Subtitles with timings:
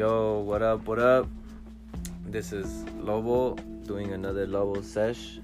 [0.00, 0.86] Yo, what up?
[0.86, 1.28] What up?
[2.24, 3.54] This is Lobo
[3.84, 5.40] doing another Lobo sesh.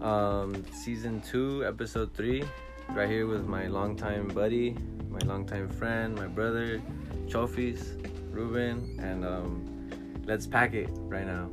[0.00, 2.42] Um, season two, episode three.
[2.94, 4.78] Right here with my longtime buddy,
[5.10, 6.80] my longtime friend, my brother,
[7.26, 7.82] Chofis,
[8.32, 9.90] Ruben, and um,
[10.24, 11.50] let's pack it right now.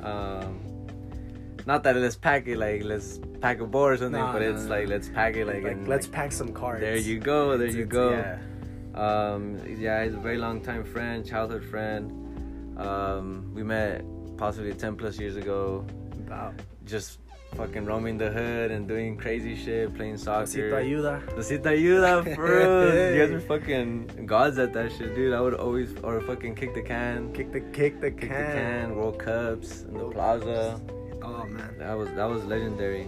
[0.00, 0.58] Um,
[1.66, 4.62] not that let's pack it like let's pack a board or something, Nah, but it's
[4.62, 4.76] nah.
[4.76, 6.80] like let's pack it like, Like, in, let's like, pack some cards.
[6.80, 7.58] There you go.
[7.58, 8.12] There It's- you go.
[8.12, 8.38] Yeah.
[8.94, 12.78] Um, yeah, he's a very long time friend, childhood friend.
[12.78, 14.04] Um, we met
[14.36, 15.84] possibly 10 plus years ago,
[16.26, 16.54] About.
[16.84, 17.18] just
[17.56, 20.46] fucking roaming the hood and doing crazy shit, playing soccer.
[20.46, 21.42] Cita ayuda.
[21.44, 23.14] Cita ayuda, for real.
[23.14, 25.32] You guys are fucking gods at that shit, dude.
[25.32, 28.46] I would always, or fucking kick the can, Kick the kick the kick can.
[28.46, 28.52] the
[28.90, 30.80] can, World Cups in the plaza.
[31.22, 31.78] Oh man.
[31.78, 33.06] That was that was legendary.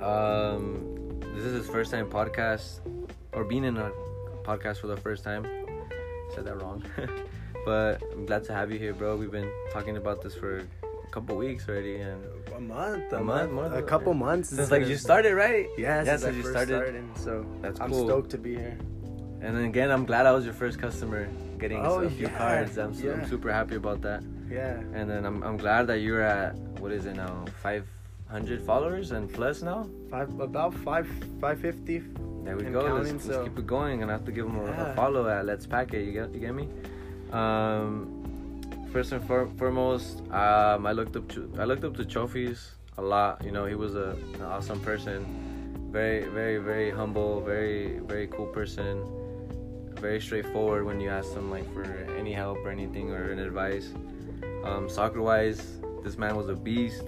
[0.00, 2.80] Um, this is his first time podcast
[3.32, 3.90] or being in a
[4.42, 5.46] podcast for the first time.
[6.34, 6.82] Said that wrong,
[7.66, 9.16] but I'm glad to have you here, bro.
[9.16, 12.24] We've been talking about this for a couple weeks already, and
[12.56, 13.12] A month.
[13.12, 13.52] A, A month.
[13.52, 14.48] month, a couple months.
[14.48, 15.66] since like you started, right?
[15.76, 16.68] Yeah, yeah, since since you started.
[16.76, 17.04] started.
[17.16, 18.06] so That's I'm cool.
[18.06, 18.78] stoked to be here.
[19.42, 22.38] And then again, I'm glad I was your first customer getting Oh, a few yeah,
[22.38, 22.78] cards.
[22.78, 24.22] I'm, su- I'm super happy about that.
[24.50, 24.78] Yeah.
[24.94, 27.44] And then I'm I'm glad that you're at what is it now,
[28.32, 29.86] 500 followers and plus now.
[30.10, 31.06] Five about five
[31.38, 31.98] five fifty.
[32.44, 32.80] There we go.
[32.86, 34.00] counting, let's, so- let's keep it going.
[34.00, 36.06] Gonna have to give them a, a follow at Let's Pack It.
[36.06, 36.66] You get you get me?
[37.30, 42.70] Um, first and for, foremost, um, I looked up to I looked up to Chofis
[42.96, 43.44] a lot.
[43.44, 45.26] You know, he was a, an awesome person,
[45.92, 49.04] very very very humble, very very cool person,
[50.00, 51.84] very straightforward when you ask him like for
[52.16, 53.92] any help or anything or an advice.
[54.64, 57.02] Um, soccer wise, this man was a beast.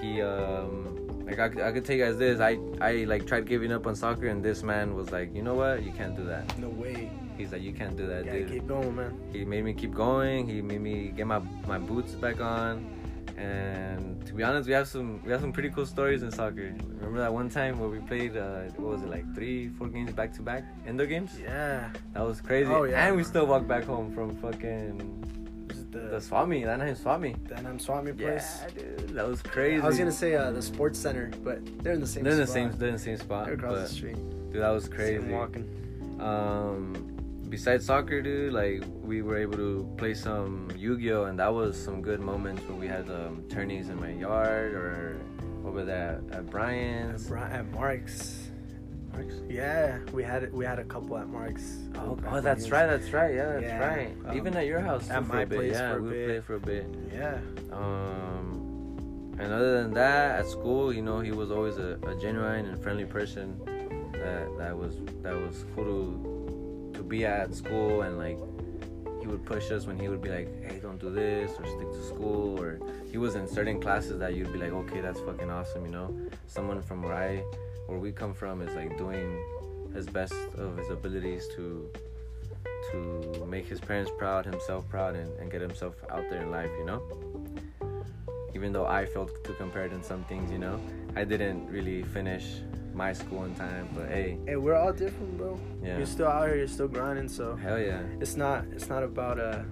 [0.00, 2.40] He um like I, could- I could take it as this.
[2.40, 5.54] I I like tried giving up on soccer, and this man was like, you know
[5.54, 6.58] what, you can't do that.
[6.58, 7.10] No way.
[7.38, 8.50] He's like, you can't do that, dude.
[8.50, 9.18] keep going, man.
[9.32, 10.46] He made me keep going.
[10.48, 12.96] He made me get my my boots back on.
[13.36, 16.74] And to be honest, we have some we have some pretty cool stories in soccer.
[16.98, 20.12] Remember that one time where we played uh, what was it like three four games
[20.12, 21.38] back to back indoor games?
[21.40, 21.90] Yeah.
[22.12, 22.70] That was crazy.
[22.70, 23.06] Oh, yeah.
[23.06, 25.49] And we still walked back home from fucking
[25.90, 27.36] the the Swami, that name Swami.
[27.48, 28.60] then I'm Swami place.
[28.62, 29.82] Yeah, dude, that was crazy.
[29.82, 32.24] I was gonna say uh, the sports center, but they're in the same.
[32.24, 32.54] they're in the spot.
[32.54, 33.46] same they're in the same spot.
[33.46, 34.16] They're across but, the street.
[34.52, 35.20] Dude, that was crazy.
[35.20, 36.16] Same walking.
[36.20, 37.16] Um,
[37.48, 42.02] besides soccer, dude, like we were able to play some Yu-Gi-Oh, and that was some
[42.02, 45.20] good moments where we had um, tourneys in my yard or
[45.64, 47.26] over there at At, Brian's.
[47.26, 48.39] Bri- at Mark's.
[49.12, 49.34] Mark's?
[49.48, 51.78] Yeah, we had we had a couple at Mark's.
[51.96, 54.16] Oh, oh, that's right, that's right, yeah, that's Yeah, right.
[54.26, 56.26] um, Even at your house, at my place yeah, we bit.
[56.26, 56.86] played for a bit.
[57.12, 57.38] Yeah.
[57.72, 62.66] Um, and other than that, at school, you know, he was always a, a genuine
[62.66, 63.58] and friendly person.
[64.12, 68.38] That that was that was cool to to be at school, and like
[69.20, 71.90] he would push us when he would be like, "Hey, don't do this," or "Stick
[71.92, 72.78] to school," or
[73.10, 76.14] he was in certain classes that you'd be like, "Okay, that's fucking awesome," you know.
[76.46, 77.38] Someone from where I,
[77.86, 79.38] where we come from, is like doing
[79.94, 81.90] his best of his abilities to
[82.92, 86.70] to make his parents proud, himself proud, and, and get himself out there in life,
[86.78, 87.00] you know
[88.54, 90.78] even though I felt too compared in some things, you know.
[91.16, 92.60] I didn't really finish
[92.92, 95.58] my school in time, but hey, Hey, we're all different, bro.
[95.82, 95.96] Yeah.
[95.96, 96.56] You're still out here.
[96.56, 97.28] You're still grinding.
[97.28, 98.02] So hell yeah.
[98.20, 99.62] it's not it's not about uh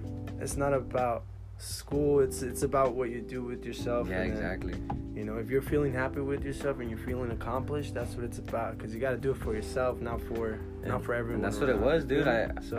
[0.40, 1.24] it's not about
[1.58, 2.20] school.
[2.20, 4.08] It's it's about what you do with yourself.
[4.08, 4.74] Yeah, and then, exactly.
[5.14, 8.38] You know, if you're feeling happy with yourself and you're feeling accomplished, that's what it's
[8.38, 8.78] about.
[8.78, 11.44] Cause you got to do it for yourself, not for not for everyone.
[11.44, 12.26] And that's what it was, dude.
[12.26, 12.52] Yeah.
[12.56, 12.78] I, so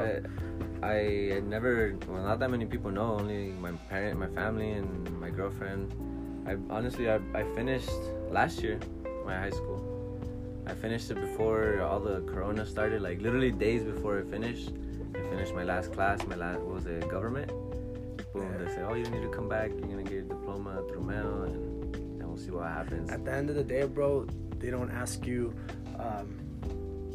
[0.82, 3.20] I, I, I never, well, not that many people know.
[3.20, 5.94] Only my parent, my family, and my girlfriend.
[6.48, 7.92] I honestly, I, I finished
[8.30, 8.80] last year
[9.26, 9.86] my high school.
[10.66, 14.72] I finished it before all the corona started, like literally days before I finished.
[15.30, 17.48] Finished my last class, my last, was it, government?
[18.34, 18.58] Boom, Yeah.
[18.66, 19.70] they said, oh, you need to come back.
[19.72, 23.10] You're going to get your diploma through mail, and, and we'll see what happens.
[23.12, 24.26] at the end of the day, bro,
[24.60, 25.54] they don't ask you,
[26.00, 26.40] um,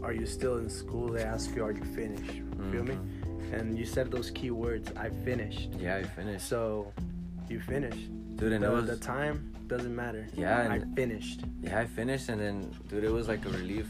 [0.02, 1.08] are you still in school?
[1.08, 2.32] They ask you, are you finished?
[2.70, 2.94] Feel me?
[2.94, 3.52] Mhm.
[3.52, 4.90] And you said those key words.
[4.96, 5.70] I finished.
[5.78, 6.48] Yeah, I finished.
[6.48, 6.92] So
[7.48, 8.08] you finished.
[8.36, 10.26] Dude, and the, it was, the time doesn't matter.
[10.34, 11.42] Yeah, I finished.
[11.62, 13.86] Yeah, I finished, and then, dude, it was like a relief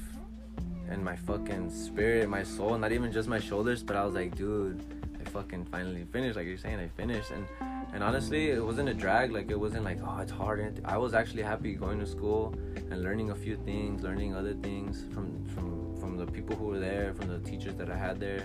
[0.91, 4.37] in my fucking spirit, my soul, not even just my shoulders, but I was like,
[4.37, 4.83] dude,
[5.21, 6.37] I fucking finally finished.
[6.37, 7.47] Like you're saying, I finished, and
[7.93, 9.31] and honestly, it wasn't a drag.
[9.33, 10.81] Like it wasn't like, oh, it's hard.
[10.85, 12.55] I was actually happy going to school
[12.91, 16.79] and learning a few things, learning other things from from from the people who were
[16.81, 18.43] there, from the teachers that I had there,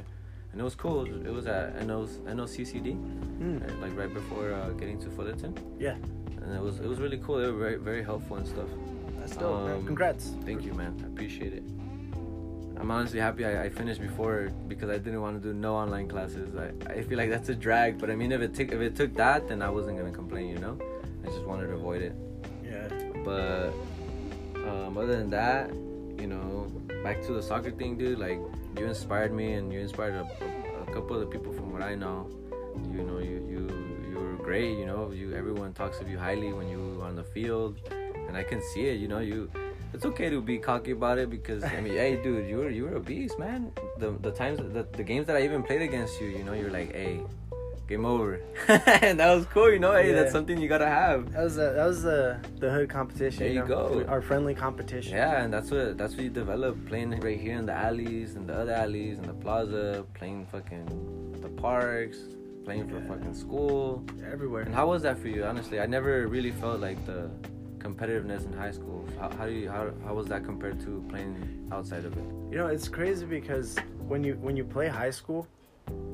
[0.51, 1.05] and it was cool.
[1.05, 2.95] It was at NO's NOCCD,
[3.39, 3.63] Mm.
[3.63, 5.95] uh, like right before uh, getting to Fullerton, Yeah,
[6.41, 7.37] and it was it was really cool.
[7.39, 8.69] They were very very helpful and stuff.
[9.19, 9.75] that's dope, man.
[9.77, 10.35] Um, Congrats.
[10.45, 10.93] Thank you, man.
[11.03, 11.63] I appreciate it.
[12.79, 16.07] I'm honestly happy I, I finished before because I didn't want to do no online
[16.07, 16.55] classes.
[16.55, 17.99] I, I feel like that's a drag.
[17.99, 20.47] But I mean, if it took if it took that, then I wasn't gonna complain.
[20.49, 20.79] You know,
[21.23, 22.15] I just wanted to avoid it.
[22.63, 22.87] Yeah.
[23.25, 23.73] But
[24.55, 25.69] um, other than that,
[26.21, 26.71] you know,
[27.03, 28.17] back to the soccer thing, dude.
[28.17, 28.39] Like
[28.77, 31.81] you inspired me, and you inspired a, a, a couple of the people from what
[31.81, 32.29] I know.
[32.93, 34.77] You know, you you you were great.
[34.77, 38.37] You know, you everyone talks of you highly when you were on the field, and
[38.37, 38.99] I can see it.
[38.99, 39.51] You know, you.
[39.93, 42.83] It's okay to be cocky about it because I mean, hey, dude, you were you
[42.85, 43.71] were a beast, man.
[43.97, 46.69] The the times the, the games that I even played against you, you know, you're
[46.69, 47.21] like, hey,
[47.87, 49.71] game over, and that was cool.
[49.73, 50.17] You know, hey, Yeah.
[50.17, 51.31] that's something you gotta have.
[51.33, 53.39] That was the that was the the hood competition.
[53.39, 53.65] There you know?
[53.65, 54.05] go.
[54.07, 55.13] Our friendly competition.
[55.17, 58.47] Yeah, and that's what that's what you develop playing right here in the alleys and
[58.47, 62.17] the other alleys and the plaza, playing fucking at the parks,
[62.63, 64.05] playing for fucking school.
[64.31, 64.61] Everywhere.
[64.61, 65.43] And how was that for you?
[65.45, 67.31] Honestly, I never really felt like the
[67.79, 69.05] competitiveness in high school.
[69.19, 72.23] How, how do you how, how was that compared to playing outside of it?
[72.51, 73.77] You know, it's crazy because
[74.07, 75.47] when you when you play high school,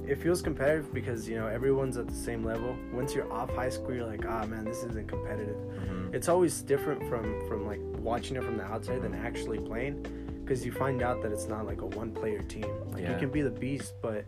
[0.07, 2.75] it feels competitive because you know everyone's at the same level.
[2.93, 5.55] Once you're off high school, you're like, ah man, this isn't competitive.
[5.55, 6.15] Mm-hmm.
[6.15, 10.05] It's always different from from like watching it from the outside than actually playing,
[10.43, 12.69] because you find out that it's not like a one player team.
[12.91, 14.25] Like you can be the beast, but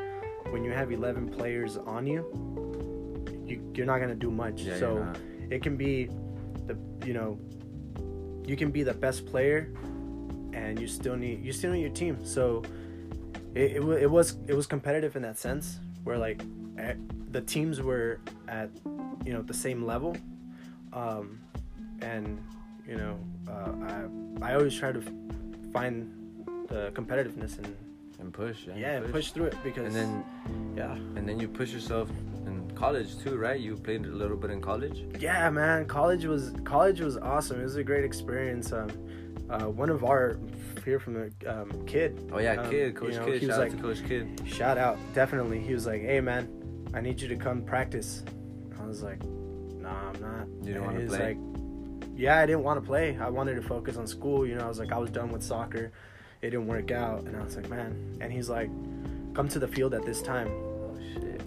[0.49, 2.23] when you have 11 players on you,
[3.45, 4.61] you you're not gonna do much.
[4.61, 5.13] Yeah, so
[5.49, 6.09] it can be
[6.67, 7.39] the you know
[8.45, 9.69] you can be the best player
[10.53, 12.17] and you still need you still need your team.
[12.25, 12.63] So
[13.55, 16.41] it, it, it was it was competitive in that sense where like
[16.77, 16.93] eh,
[17.31, 18.69] the teams were at
[19.25, 20.15] you know the same level.
[20.93, 21.39] Um
[22.01, 22.39] and
[22.87, 23.17] you know
[23.49, 23.71] uh,
[24.41, 25.01] I I always try to
[25.73, 26.13] find
[26.69, 27.75] the competitiveness and
[28.19, 30.11] And push, yeah, yeah and push through it because And then
[30.75, 30.93] yeah.
[31.15, 32.09] and then you push yourself
[32.77, 33.59] college too, right?
[33.59, 34.97] You played a little bit in college.
[35.19, 38.89] yeah man college was college was awesome it was a great experience um
[39.49, 40.23] uh, one of our
[40.85, 43.39] here from the um, kid Oh yeah, Um, kid, Coach you know, Kid.
[43.41, 44.25] he was Shout out like- to Coach Kid.
[44.59, 46.43] shout out definitely he was like hey man
[46.93, 48.23] i need you to come practice
[48.81, 49.21] i was like
[49.85, 51.19] nah i'm not You didn't wanna play?
[51.27, 51.37] like
[52.15, 54.71] yeah i didn't want to play i wanted to focus on school you know i
[54.73, 55.85] was like i was done with soccer
[56.43, 57.91] it didn't work out and i was like man
[58.21, 58.69] and he's like
[59.37, 60.49] come to the field at this time.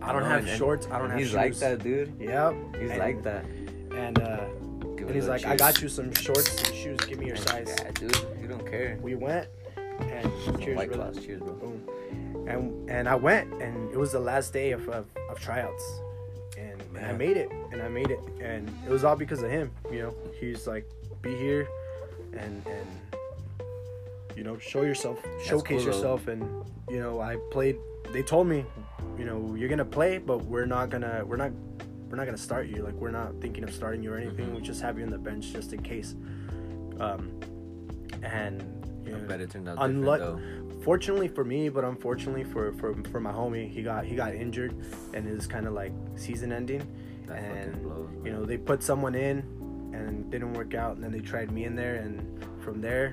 [0.03, 2.13] I don't have and- shorts, I don't have He's like that, dude.
[2.19, 3.45] yep He's and, like that.
[3.93, 4.45] and uh
[4.99, 7.91] and he's like i got you some shorts and shoes give me your size Yeah,
[7.93, 8.17] dude.
[8.41, 8.97] You don't care.
[9.03, 10.31] we went and
[10.63, 11.21] cheers White brother.
[11.21, 11.53] Cheers, bro.
[11.55, 12.47] Boom.
[12.49, 15.85] And and I went, and it was the last day of, of, of tryouts,
[16.57, 19.51] and, and I made it, and I made it, and it was all because of
[19.51, 19.71] him.
[19.93, 20.89] You know, he's like,
[21.23, 21.69] be here,
[22.33, 22.87] and and
[24.37, 26.43] you know, show yourself, showcase cool, yourself, and
[26.89, 27.77] you know, I played.
[28.13, 28.65] They told me,
[29.19, 31.53] you know, you're gonna play, but we're not gonna, we're not,
[32.09, 32.83] we're not gonna start you.
[32.83, 34.49] Like we're not thinking of starting you or anything.
[34.49, 34.57] Mhm.
[34.57, 36.15] We just have you on the bench just in case.
[36.99, 37.31] Um,
[38.23, 38.63] and
[39.07, 39.79] you I know, bet it turned out
[40.21, 40.39] though.
[40.83, 44.75] fortunately for me, but unfortunately for for, for my homie, he got he got injured,
[45.15, 46.87] and it was kind of like season ending.
[47.27, 48.09] That and blows.
[48.25, 49.39] you know they put someone in,
[49.95, 53.13] and didn't work out, and then they tried me in there, and from there,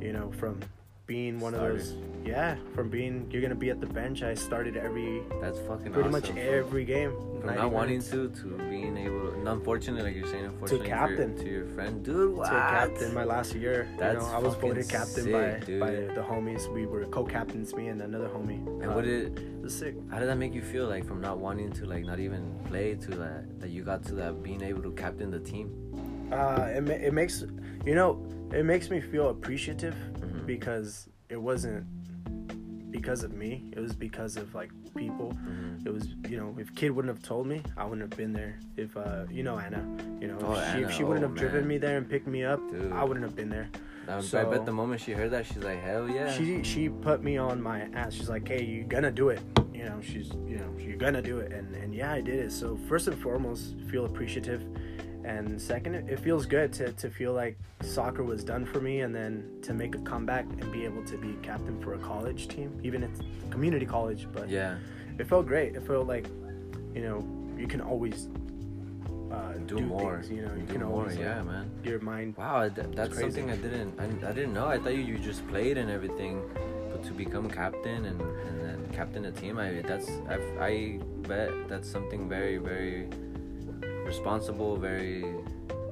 [0.00, 0.58] you know, from
[1.06, 1.94] being one of those,
[2.24, 6.08] yeah, from being you're gonna be at the bench, I started every That's fucking pretty
[6.08, 6.34] awesome.
[6.34, 7.12] much every game.
[7.40, 10.86] From 90 not wanting to to being able, to, and unfortunately, like you're saying, unfortunately,
[10.86, 11.34] to captain.
[11.36, 12.36] your, to your friend, dude.
[12.36, 12.44] What?
[12.50, 13.88] to captain my last year.
[13.98, 15.80] That's you know, I was voted captain sick, by dude.
[15.80, 16.72] by the homies.
[16.72, 18.64] We were co-captains, me and another homie.
[18.82, 19.94] And Uh, what did it was sick.
[20.10, 20.86] How did that make you feel?
[20.86, 24.14] Like from not wanting to like not even play to that that you got to
[24.14, 25.66] that being able to captain the team.
[26.32, 27.44] uh, it, ma- it makes
[27.84, 30.46] you know it makes me feel appreciative Mhm.
[30.46, 31.84] because it wasn't
[32.92, 33.64] because of me.
[33.72, 35.32] It was because of like people.
[35.48, 35.86] Mhm.
[35.86, 38.58] it was you know if kid wouldn't have told me i wouldn't have been there.
[38.76, 39.82] If uh you know anna
[40.20, 42.08] you know Oh, if, she, Anna, if she wouldn't oh, have driven me there and
[42.08, 42.92] picked me up Dude.
[42.92, 43.68] i wouldn't have been there.
[44.20, 46.30] So I bet the moment she heard that, she's like, hell yeah.
[46.36, 48.12] she she put me on my ass.
[48.12, 49.40] She's like hey you gonna do it.
[49.72, 51.52] You know she's you know you're gonna do it.
[51.52, 52.52] And and yeah i did it.
[52.52, 54.62] So first and foremost feel appreciative
[55.24, 59.14] and second it, feels good to, to feel like soccer was done for me and
[59.14, 62.78] then to make a comeback and be able to be captain for a college team
[62.82, 64.76] even it's community college but yeah,
[65.18, 66.26] it felt great it felt like
[66.94, 67.24] you know
[67.56, 68.28] you can always
[69.30, 70.16] uh, do, do, more.
[70.16, 71.02] things, you know you do can more.
[71.02, 71.70] always yeah, like, man.
[71.84, 73.40] your mind Wow, th- that's crazy.
[73.40, 73.98] something I didn't.
[73.98, 74.66] I, I didn't know.
[74.66, 76.42] I thought you, you just played and everything,
[76.90, 81.50] but to become captain and and then captain a team, I that's I I bet
[81.68, 83.08] that's something very very
[84.16, 85.24] responsible, very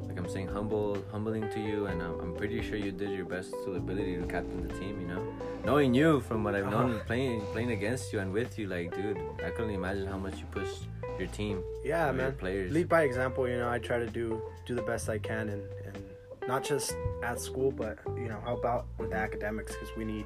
[0.08, 3.24] like I'm saying humble, humbling to you, and I'm, I'm pretty sure you did your
[3.36, 4.94] best to the ability to captain the team.
[5.02, 5.22] You know,
[5.64, 7.04] knowing you from what I've known Uh-huh.
[7.10, 10.46] playing playing against you and with you, like dude, I couldn't imagine how much you
[10.58, 10.82] pushed
[11.18, 11.56] your team.
[11.92, 12.68] yeah man players.
[12.76, 14.26] lead by example you know i try to do
[14.68, 15.96] do the best i can and and
[16.52, 16.88] not just
[17.30, 20.24] at school but you know help out with academics because we need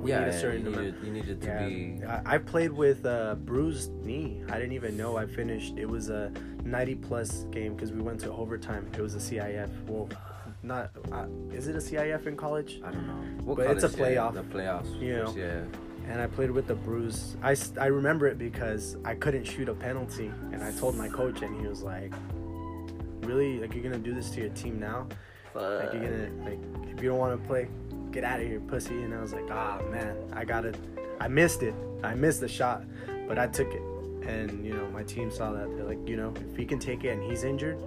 [0.00, 0.84] we yeah, need a certain you amount.
[0.84, 2.00] needed, you needed to Yeah, be.
[2.04, 4.42] I, I played with a bruised knee.
[4.50, 5.74] I didn't even know I finished.
[5.76, 6.32] It was a
[6.64, 8.88] 90 plus game because we went to overtime.
[8.96, 9.70] It was a CIF.
[9.86, 10.08] Well,
[10.62, 10.90] not.
[11.12, 12.80] Uh, is it a CIF in college?
[12.84, 13.44] I don't know.
[13.44, 15.00] We'll But it's a it, yeah, playoff, The playoffs.
[15.00, 15.34] you know.
[15.36, 15.62] Yeah.
[16.08, 17.36] And I played with the bruise.
[17.42, 21.42] I, I remember it because I couldn't shoot a penalty, and I told my coach,
[21.42, 22.12] and he was like,
[23.22, 23.58] "Really?
[23.58, 25.08] Like you're gonna do this to your team now?
[25.54, 26.60] Like you're gonna like
[26.94, 27.66] if you don't want to play,
[28.16, 30.76] get out of here, pussy." And I was like, "Ah, man, I got it.
[31.20, 31.74] I missed it.
[32.02, 32.80] I missed the shot,
[33.28, 33.82] but I took it."
[34.34, 35.66] And you know, my team saw that.
[35.76, 37.78] They're like, you know, if he can take it and he's injured,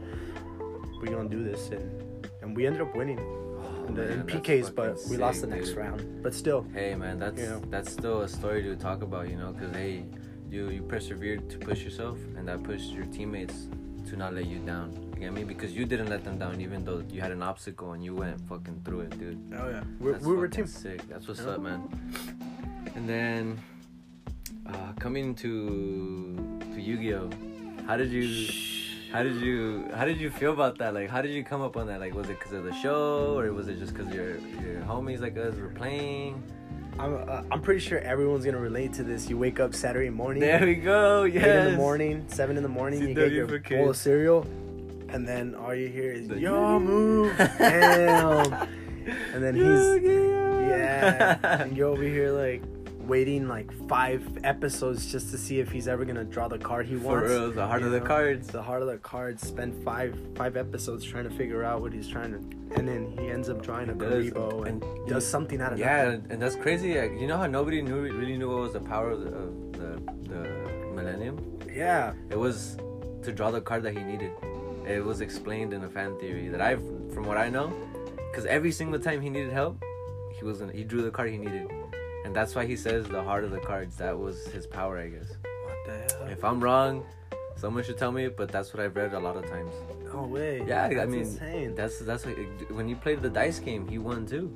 [1.02, 1.86] we're gonna do this, and
[2.42, 3.20] and we ended up winning
[3.88, 5.78] in, the, man, PKs, but fucking we lost the next dude.
[5.78, 6.24] round.
[6.24, 7.62] But still, Hey man, that's You know.
[7.70, 10.06] that's still a story to talk about, you know, because hey,
[10.50, 13.68] you you persevered to push yourself, and that pushed your teammates
[14.10, 14.88] to not let you down.
[15.20, 15.44] You get me?
[15.44, 18.40] Because you didn't let them down, even though you had an obstacle and you went
[18.48, 19.38] fucking through it, dude.
[19.60, 20.66] oh yeah, we're, That's we were team.
[20.66, 21.08] Sick.
[21.10, 21.50] That's what's Yeah.
[21.50, 21.82] up, man.
[22.96, 23.60] And then
[24.66, 27.30] uh, coming to to Yu-Gi-Oh,
[27.86, 28.48] how did you?
[29.12, 30.94] How did you how did you feel about that?
[30.94, 32.00] Like how did you come up on that?
[32.00, 35.20] Like was it because of the show or was it just because your your homies
[35.20, 36.44] like us were playing?
[37.00, 39.28] I'm uh, I'm pretty sure everyone's gonna relate to this.
[39.28, 41.24] You wake up Saturday morning, There we go.
[41.24, 41.44] Yes.
[41.44, 44.46] eight in the morning, seven in the morning, you get your bowl of cereal,
[45.14, 48.54] and then all you hear is "Yo, move, damn,"
[49.34, 50.04] and then he's
[50.70, 52.62] yeah, and you're over here like
[53.00, 56.96] waiting like five episodes just to see if he's ever gonna draw the card he
[56.96, 57.28] wants.
[57.28, 58.48] For real, the heart you of the cards.
[58.48, 59.48] the heart of the cards.
[59.48, 62.38] Spend five five episodes trying to figure out what he's trying to,
[62.78, 66.04] and then he ends up drawing a does, and, and- does something out of Yeah,
[66.06, 66.22] nothing.
[66.24, 66.90] and, and that's crazy.
[66.90, 70.30] You know how nobody knew really knew what was the power of the, of the
[70.30, 71.40] the Millennium.
[71.74, 72.78] Yeah, It was
[73.24, 74.32] to draw the card that he needed.
[74.90, 76.82] It was explained in a fan theory that I've,
[77.14, 77.72] from what I know,
[78.32, 79.84] because every single time he needed help,
[80.34, 81.70] he was gonna, he drew the card he needed,
[82.26, 83.98] and that's why he says the heart of the cards.
[83.98, 85.30] That was his power, I guess.
[85.30, 86.28] what the hell?
[86.28, 87.06] If I'm wrong,
[87.56, 88.30] someone should tell me.
[88.30, 89.74] But that's what I've read a lot of times.
[90.12, 90.64] No way.
[90.66, 91.76] Yeah, I mean, insane.
[91.76, 92.38] that's that's like
[92.72, 94.56] when you played the dice game, he won too,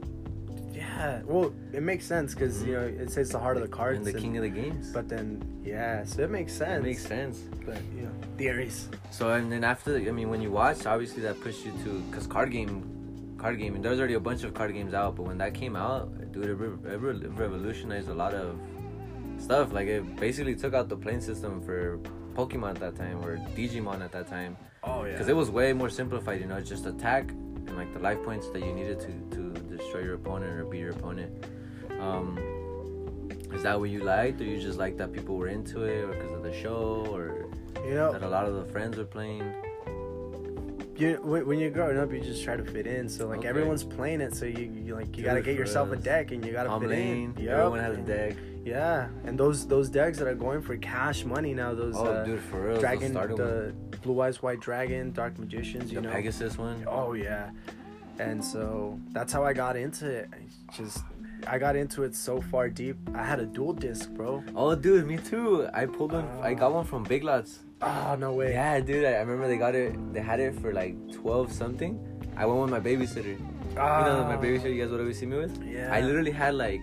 [0.74, 3.98] Yeah, well, it makes sense because you know it says the heart of the cards,
[3.98, 4.92] and the and- king of the games.
[4.92, 6.80] but then yeah, so it makes sense.
[6.84, 7.38] it makes sense.
[7.66, 8.90] But you know, theories.
[9.12, 12.26] So and then after, I mean, when you watch, obviously that pushed you to, cause
[12.28, 13.82] card game, card gaming.
[13.82, 16.46] There was already a bunch of card games out, but when that came out, dude,
[16.46, 18.58] it, re- it re- revolutionized a lot of
[19.38, 19.72] stuff.
[19.74, 22.00] Like it basically took out the playing system for
[22.34, 25.18] Pokemon at that time or Digimon at that time, Oh yeah.
[25.18, 26.42] cause it was way more simplified.
[26.42, 29.43] You know, it's just attack and like the life points that you needed to to
[29.78, 31.46] destroy your opponent or beat your opponent.
[32.00, 32.38] Um,
[33.54, 36.08] is that what you liked, or you just liked that people were into it, or
[36.08, 37.46] because of the show, or
[37.94, 39.44] know, that a lot of the friends were playing?
[40.96, 43.10] you when, you're growing up, you just try to fit in.
[43.10, 43.48] So like Okay.
[43.48, 46.46] everyone's playing it, so you, you like you Dude, gotta get yourself a deck and
[46.46, 47.36] you gotta fit in.
[47.50, 47.88] everyone Yup.
[47.90, 48.36] has a deck.
[48.64, 52.24] Yeah, and those those decks that are going for cash money now, those Oh, uh,
[52.24, 52.80] dude, for real.
[52.80, 56.12] dragon, the blue eyes white dragon, dark magicians, you the know.
[56.14, 56.86] Pegasus one.
[56.88, 57.50] Oh yeah,
[58.20, 60.30] and so that's how I got into it.
[60.34, 61.04] I just
[61.48, 62.98] I got into it so far deep.
[63.14, 64.44] I had a Duel Disk, bro.
[64.56, 65.68] Oh, dude, me too.
[65.74, 66.28] I pulled one.
[66.42, 67.60] I got one from Big Lots.
[67.82, 68.54] Oh no way.
[68.54, 69.04] Yeah, dude.
[69.04, 70.14] I, remember they got it.
[70.14, 72.00] They had it for like twelve something.
[72.38, 73.38] I went with my babysitter.
[73.38, 74.74] You know my Ah, babysitter.
[74.74, 75.62] You guys would always see me with.
[75.66, 75.90] Yeah.
[75.92, 76.82] I literally had like,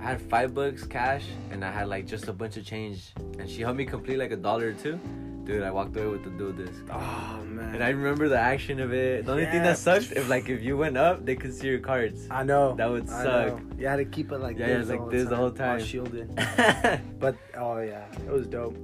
[0.00, 3.48] I had five bucks cash, and I had like just a bunch of change, and
[3.48, 5.00] she helped me complete like a dollar or two.
[5.48, 6.82] Dude, I walked away with the Duel Disk.
[6.92, 7.74] Oh man.
[7.74, 9.24] And I remember the action of it.
[9.24, 11.78] The only thing that sucked, if like if you went up, they could see your
[11.80, 12.28] cards.
[12.30, 12.74] I know.
[12.76, 13.46] That would I suck.
[13.48, 13.60] know.
[13.78, 14.86] You had to keep it like Yeah, this.
[14.88, 15.80] yeah, like all this the whole all time.
[15.82, 16.28] shielded.
[17.18, 18.76] But oh yeah, it was dope.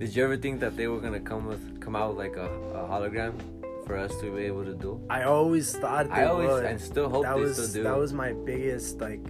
[0.00, 2.50] Did you ever think that they were gonna come with come out with like a,
[2.50, 3.34] a hologram
[3.86, 5.00] for us to be able to do?
[5.08, 6.64] I always thought they I always would.
[6.64, 7.82] and still hope that they was still do.
[7.84, 9.22] that was my biggest like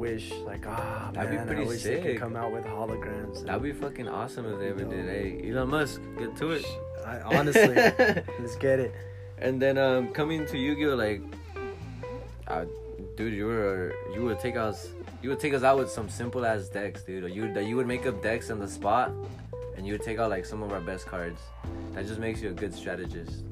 [0.00, 0.32] wish.
[0.32, 3.44] Like ah That'd be man, pretty I wish they could come out with holograms.
[3.44, 5.04] That'd be fucking awesome if they ever did.
[5.04, 6.64] Hey, Elon Musk, get to it.
[7.06, 7.74] I, honestly,
[8.40, 8.94] let's get it.
[9.38, 11.22] and then um, coming to Yu-Gi-Oh, like,
[12.48, 12.64] uh,
[13.16, 14.88] dude, you were you would take us
[15.22, 17.24] you would take us out with some simple ass decks, dude.
[17.24, 19.12] Or you that you would make up decks on the spot,
[19.76, 21.40] and you would take out like some of our best cards.
[21.92, 23.44] That just makes you a good strategist.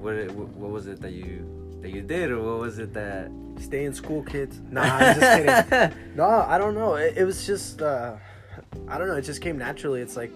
[0.00, 3.30] What what was it that you that you did, or what was it that?
[3.60, 4.58] Stay in school, kids.
[4.70, 6.16] Nah, I'm just kidding.
[6.16, 6.94] No, I don't know.
[6.94, 8.16] It, it was just, uh,
[8.88, 9.16] I don't know.
[9.16, 10.00] It just came naturally.
[10.00, 10.32] It's like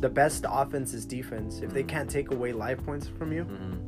[0.00, 1.60] the best offense is defense.
[1.60, 3.78] If they can't take away life points from you, Mhm.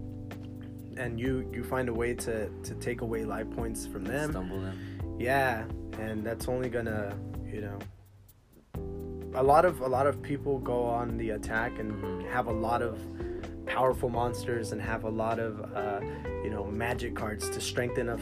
[0.96, 4.60] and you you find a way to to take away life points from them, Stumble
[4.60, 4.78] them.
[5.18, 5.64] yeah,
[5.98, 7.14] and that's only gonna,
[7.52, 7.78] you know.
[9.34, 12.30] A lot of a lot of people go on the attack and Mhm.
[12.30, 12.98] have a lot of
[13.66, 16.00] powerful monsters and have a lot of uh,
[16.44, 18.20] you know magic cards to strengthen f-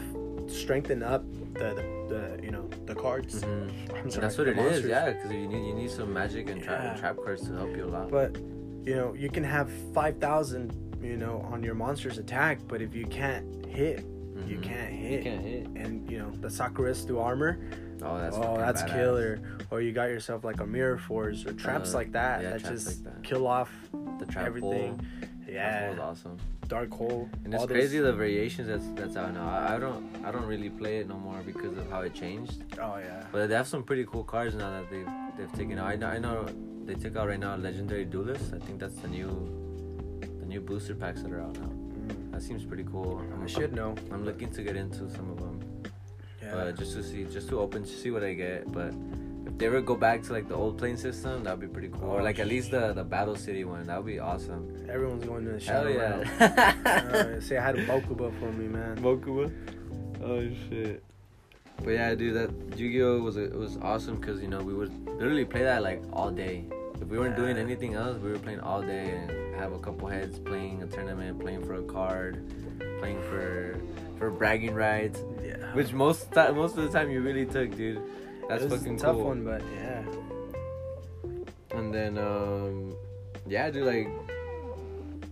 [0.51, 1.23] strengthen up
[1.53, 1.73] the
[2.09, 3.41] the, the you know the cards.
[3.43, 4.11] Mhm.
[4.11, 4.89] Sorry, that's what it is, monsters.
[4.89, 5.11] yeah.
[5.13, 6.95] Because you need you need some magic and trap, Yeah.
[6.99, 8.09] trap cards to help you a lot.
[8.11, 8.35] But
[8.85, 12.93] you know, you can have five thousand, you know, on your monster's attack, but if
[12.93, 14.05] you can't hit,
[14.45, 14.61] you Mhm.
[14.63, 15.11] can't hit.
[15.25, 15.67] You can't hit.
[15.75, 17.57] And you know, the Sakuretsu Armor,
[18.03, 18.93] Oh, that's oh, that's badass.
[18.93, 19.39] killer.
[19.71, 22.63] Or you got yourself like a mirror force or traps Uh, like that yeah, that
[22.63, 23.23] just like that.
[23.23, 23.71] kill off
[24.19, 24.89] The trap everything.
[24.99, 24.99] hole.
[25.55, 26.37] Yeah, That was awesome.
[26.67, 27.29] dark hole.
[27.43, 29.47] And it's all those- crazy the variations that's that's out now.
[29.57, 32.57] I, I don't I don't really play it no more because of how it changed.
[32.85, 33.23] Oh yeah.
[33.31, 35.87] But they have some pretty cool cards now that they've they've taken out.
[35.93, 36.37] I know I know
[36.87, 38.47] they took out right now Legendary Duelist.
[38.57, 39.29] I think that's the new
[40.41, 41.71] the new booster packs that are out now.
[41.71, 43.11] Mm, That seems pretty cool.
[43.33, 43.95] I'm, I should know.
[44.11, 45.55] I'm looking to get into some of them,
[46.41, 46.51] Yeah.
[46.53, 48.59] but just to see, just to open, to see what I get.
[48.77, 48.91] But
[49.45, 52.09] if they ever go back to like the old plane system, that'd be pretty cool.
[52.09, 54.85] Or Oh, like at least the the Battle City one, that would be awesome.
[54.89, 56.21] Everyone's going to the Hell shadow realm.
[56.39, 57.35] yeah!
[57.37, 58.97] uh, say hi to Bokuba for me, man.
[58.99, 59.51] Mokuba.
[60.23, 61.03] Oh shit.
[61.83, 65.45] But yeah, dude, that Yu-Gi-Oh was it was awesome because you know we would literally
[65.45, 66.65] play that like all day.
[67.01, 70.07] If we weren't doing anything else, we were playing all day and have a couple
[70.07, 72.41] heads playing a tournament, playing for a card,
[72.99, 73.79] playing for
[74.17, 75.57] for bragging rights, Yeah.
[75.73, 78.01] which most ti- most of the time you really took, dude.
[78.47, 79.25] That's fucking a tough cool.
[79.25, 80.03] one, but yeah.
[81.71, 82.95] And then um,
[83.47, 84.07] yeah, dude, like.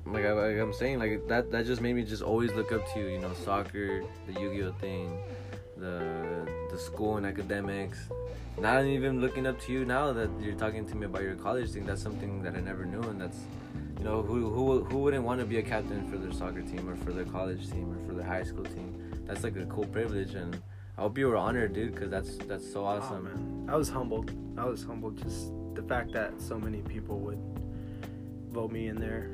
[0.06, 2.86] Like, I, like I'm saying, like that that just made me just always look up
[2.94, 3.08] to you.
[3.08, 5.18] You know, soccer, the Yu-Gi-Oh thing,
[5.78, 7.98] the the school and academics.
[8.60, 11.72] Not even looking up to you now that you're talking to me about your college
[11.72, 11.86] thing.
[11.86, 13.40] That's something that I never knew, and that's,
[13.98, 16.88] you know, who who who wouldn't want to be a captain for their soccer team
[16.88, 18.94] or for their college team or for their high school team?
[19.26, 20.62] That's like a cool privilege, and
[20.98, 23.28] I hope you were honored, dude, because that's that's so awesome.
[23.28, 23.66] Oh, awesome.
[23.66, 23.70] man.
[23.70, 24.32] I was humbled.
[24.58, 27.40] I was humbled just the fact that so many people would
[28.52, 29.30] vote me in there.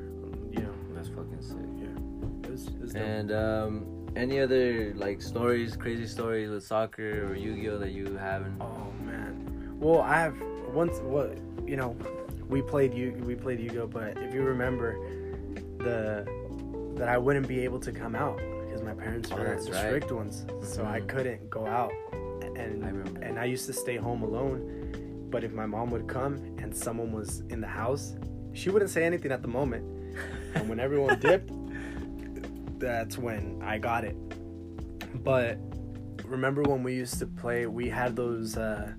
[0.51, 1.57] You know, That's fucking sick.
[1.77, 2.47] yeah.
[2.47, 2.95] It was, it was.
[2.95, 3.85] And um,
[4.15, 8.59] any other like stories, crazy stories with soccer or Yu-Gi-Oh that you haven't?
[8.61, 9.75] Oh man.
[9.79, 10.35] Well, I have
[10.73, 10.99] once.
[10.99, 11.95] What you know,
[12.47, 13.11] we played you.
[13.25, 13.87] We played Yu-Gi-Oh.
[13.87, 14.97] But if you remember,
[15.79, 16.25] the
[16.95, 18.39] that I wouldn't be able to come out
[18.79, 19.85] because my parents Oh, were that's the right.
[19.85, 21.07] strict ones, so I Mhm.
[21.07, 21.91] couldn't go out.
[22.55, 22.89] And I
[23.25, 25.27] and I used to stay home alone.
[25.29, 28.15] But if my mom would come and someone was in the house,
[28.53, 29.85] she wouldn't say anything at the moment.
[30.55, 31.51] And when everyone dipped,
[32.79, 34.15] that's when I got it.
[35.23, 35.57] But
[36.25, 38.93] remember when we used to play, we had those uh,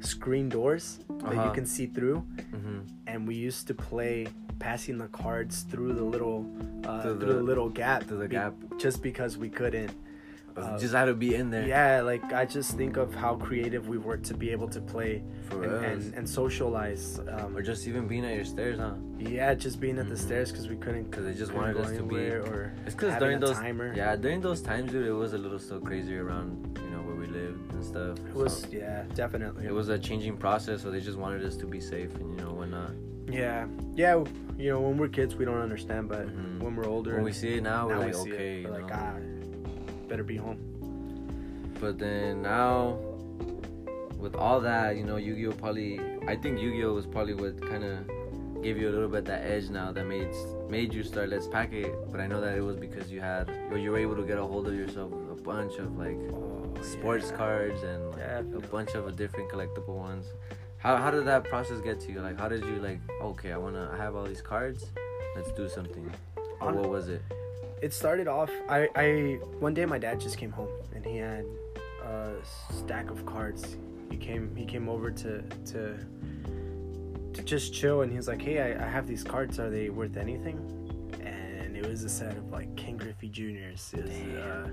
[0.00, 1.50] screen doors that you Uh-huh.
[1.52, 2.22] can see through,
[2.52, 2.80] Mm-hmm.
[3.16, 6.46] And we used to play passing the cards through the little
[6.84, 8.54] uh, Through through, the- the, little gap through the be- gap.
[8.78, 9.92] just because we couldn't
[10.56, 11.66] Uh, just had to be in there.
[11.76, 15.12] yeah like i just think of how creative we were to be able to play
[15.50, 18.94] For and, and, and socialize um, or just even being at your stairs, huh?
[19.18, 20.26] yeah just being at the Mhm.
[20.28, 23.38] stairs because we couldn't because they just wanted us to be- or It's because during
[23.46, 26.48] those timer yeah during those times, dude, it was a little still crazy around
[26.84, 28.14] you know where we lived and stuff.
[28.30, 31.56] it was So yeah definitely it was a changing process, so they just wanted us
[31.62, 32.92] to be safe and you know whatnot.
[33.28, 34.22] Yeah yeah
[34.56, 36.60] you know when we're kids we don't understand but Mhm.
[36.60, 38.70] when we're older When we see it now, now we're we like see okay, it,
[38.70, 39.14] we're like ah
[40.08, 40.58] better be home
[41.80, 42.96] But then now,
[44.18, 47.96] with all that, you know, Yu-Gi-Oh probably, I think Yu-Gi-Oh was probably what kind of
[48.62, 50.30] gave you a little bit that edge now that made
[50.70, 51.92] made you start Let's Pack It.
[52.10, 54.38] But I know that it was because you had, or you were able to get
[54.38, 57.36] a hold of yourself a bunch of like oh, sports yeah.
[57.36, 60.26] cards and like, a bunch of different collectible ones.
[60.86, 62.20] How how did that process get to you?
[62.20, 63.00] Like, how did you like?
[63.20, 64.86] Okay, I wanna, I have all these cards.
[65.34, 66.10] Let's do something.
[66.60, 67.22] Or what was it?
[67.82, 71.44] it started off I, I one day my dad just came home and he had
[72.02, 72.32] a
[72.70, 73.76] stack of cards
[74.10, 75.98] he came he came over to to
[77.34, 80.16] to just chill and he's like hey I, I have these cards are they worth
[80.16, 80.56] anything
[81.22, 84.68] and it was a set of like Ken Griffey juniors it was, uh,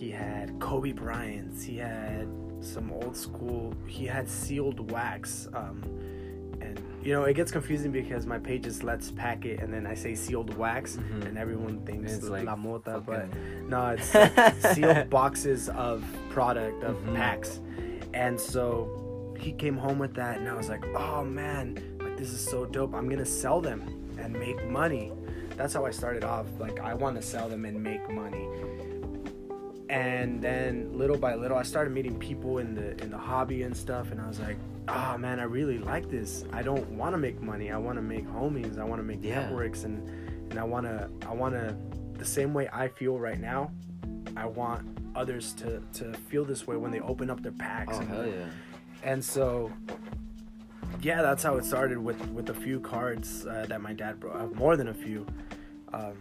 [0.00, 2.26] he had kobe bryant's he had
[2.60, 5.80] some old school he had sealed wax um
[6.60, 9.86] and you know it gets confusing because my page is let's pack it and then
[9.86, 11.26] i say sealed wax Mhm.
[11.26, 13.26] and everyone thinks It's la like mota but
[13.68, 17.14] no it's like sealed boxes of product of Mhm.
[17.14, 17.60] packs.
[18.14, 21.66] And so he came home with that and i was like oh man
[22.00, 22.94] like this is so dope.
[22.94, 23.80] I'm gonna sell them
[24.18, 25.12] and make money.
[25.56, 26.46] That's how i started off.
[26.58, 28.46] Like i want to sell them and make money
[29.90, 33.76] and then little by little i started meeting people in the in the hobby and
[33.76, 34.56] stuff and i was like
[34.88, 38.02] oh man i really like this i don't want to make money i want to
[38.02, 39.42] make homies i want to make Yeah.
[39.42, 40.08] networks and
[40.50, 41.76] and i want to i want to
[42.18, 43.70] the same way i feel right now
[44.36, 48.00] i want others to to feel this way when they open up their packs Oh
[48.00, 48.46] and, hell yeah!
[49.02, 49.70] and so
[51.02, 54.40] yeah that's how it started with with a few cards uh, that my dad brought
[54.40, 55.26] uh, more than a few
[55.92, 56.14] um,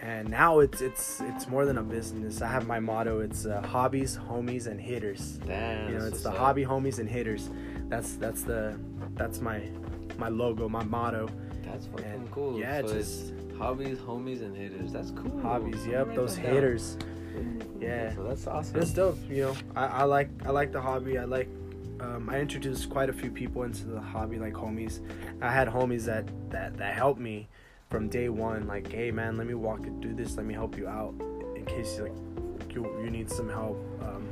[0.00, 2.42] and now it's it's it's more than a business.
[2.42, 3.20] I have my motto.
[3.20, 5.38] It's uh, hobbies, homies, and hitters.
[5.46, 5.88] Damn.
[5.88, 6.36] you know, that's it's the up.
[6.38, 7.50] hobby, homies, and hitters.
[7.88, 8.78] That's that's the
[9.14, 9.62] that's my
[10.18, 11.28] my logo, my motto.
[11.64, 12.58] That's fucking And cool.
[12.58, 14.92] yeah, so just hobbies, homies, and hitters.
[14.92, 15.40] That's cool.
[15.40, 15.86] hobbies.
[15.86, 16.54] Yep, those write that down.
[16.54, 16.96] hitters.
[17.80, 18.14] Yeah.
[18.14, 18.80] So that's awesome.
[18.80, 19.18] It's dope.
[19.28, 21.18] You know, I, I like I like the hobby.
[21.18, 21.48] I like.
[22.00, 25.00] Um, I introduced quite a few people into the hobby, like homies.
[25.42, 27.48] I had homies that that that helped me
[27.90, 28.66] from day one.
[28.66, 30.36] Like, hey man, let me walk you through this.
[30.36, 31.14] Let me help you out
[31.56, 32.12] in case like
[32.74, 33.78] you you need some help.
[34.02, 34.28] Um,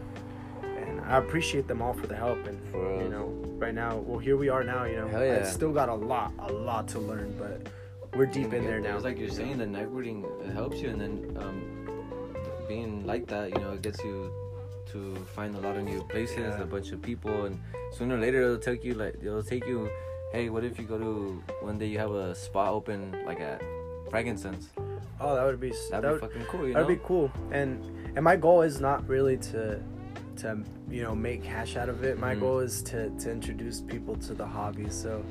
[0.63, 2.47] and I appreciate them all for the help.
[2.47, 3.27] And For you know,
[3.59, 4.85] right now, well, here we are now.
[4.85, 5.41] You know, yeah.
[5.41, 7.69] I still got a lot, a lot to learn, but
[8.17, 8.95] we're deep in there now.
[8.97, 11.89] It's like you're saying, the networking helps you, and then um,
[12.69, 14.33] being like that, you know, it gets you
[14.93, 16.63] to find a lot of new places, Yeah.
[16.63, 17.61] a bunch of people, and
[17.93, 19.89] sooner or later it'll take you like it'll take you.
[20.33, 23.63] Hey, what if you go to one day you have a spot open like at
[24.11, 24.69] Frankincense?
[25.21, 26.95] Oh, that would be That'd that be would, fucking cool, you That'd know.
[26.95, 27.31] be cool.
[27.53, 27.83] And
[28.17, 29.81] and my goal is not really to
[30.37, 30.59] to
[30.91, 32.19] you know make cash out of it.
[32.19, 32.41] My Mhm.
[32.41, 34.91] goal is to to introduce people to the hobby.
[34.91, 35.25] So,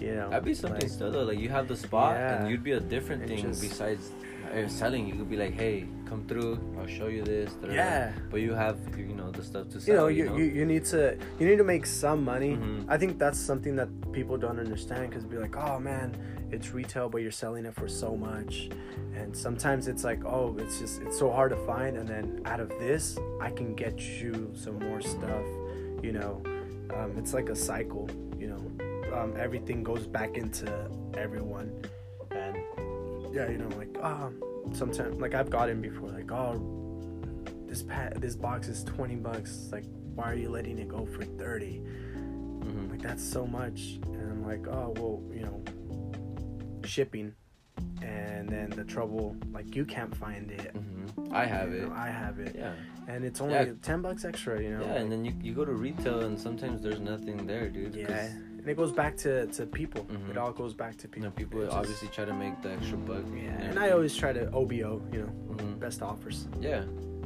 [0.00, 1.24] you know, That'd be something like, still though.
[1.24, 2.36] Like you have the spot, Yeah.
[2.42, 4.12] and you'd be a different thing just- besides
[4.52, 5.06] uh, selling.
[5.06, 6.58] You could be like, hey, come through.
[6.78, 7.52] I'll show you this.
[7.54, 8.12] da, da, da." Yeah.
[8.30, 10.10] But you have you know the stuff to sell.
[10.10, 12.56] you know, you, you, you need to you need to make some money.
[12.56, 12.84] Mhm.
[12.88, 16.14] I think that's something that people don't understand because be like, oh man,
[16.50, 18.70] it's retail, but you're selling it for so much,
[19.14, 22.60] and sometimes it's like, oh, it's just it's so hard to find, and then out
[22.60, 25.44] of this, I can get you some more stuff.
[26.02, 26.42] You know,
[26.94, 28.08] um, it's like a cycle.
[28.38, 28.62] You know,
[29.18, 30.66] um, everything goes back into
[31.16, 31.72] everyone,
[33.34, 34.30] yeah, you know, like ah,
[34.72, 36.54] sometimes like I've gotten before, like oh,
[37.66, 41.24] this pat this box is 20 bucks like why are you letting it go for
[41.24, 41.80] 30
[42.60, 42.90] Mhm.
[42.90, 45.58] like that's so much and i'm like oh well you know
[46.84, 47.34] shipping
[48.02, 51.32] and then the trouble like you can't find it Mhm.
[51.32, 51.88] I have You it.
[51.88, 52.74] know, i have it Yeah.
[53.08, 53.72] and it's only Yeah.
[53.82, 56.80] 10 bucks extra you know Yeah, and then you, you go to retail and sometimes
[56.80, 57.94] there's nothing there, dude.
[57.96, 58.28] yeah
[58.64, 60.30] and it goes back to to people Mhm.
[60.30, 62.70] it all goes back to You people know, people just- obviously try to make the
[62.72, 63.24] extra buck.
[63.36, 65.78] yeah and i always try to obo you know Mhm.
[65.78, 66.82] best offers Yeah,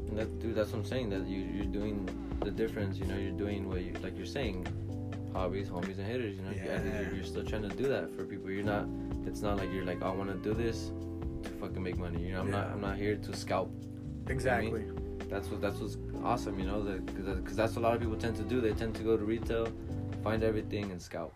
[0.09, 1.11] and that, dude, that's what I'm saying.
[1.11, 1.97] That you you're doing
[2.41, 2.99] the difference.
[2.99, 4.17] You know, you're doing what you like.
[4.17, 4.67] You're saying,
[5.35, 6.35] hobbies, homies, and hitters.
[6.39, 6.81] You know, yeah.
[7.03, 8.51] you're, you're still trying to do that for people.
[8.51, 8.85] You're not.
[9.29, 10.79] It's not like you're like, I want to do this
[11.45, 12.21] to fucking make money.
[12.27, 12.67] You know, I'm not.
[12.73, 13.71] I'm not here to scalp.
[14.29, 14.85] exactly
[15.33, 15.61] That's what.
[15.61, 16.59] That's what's awesome.
[16.61, 16.79] You know,
[17.37, 18.61] because that's what a lot of people tend to do.
[18.67, 19.67] They tend to go to retail,
[20.29, 21.33] find everything, and scalp.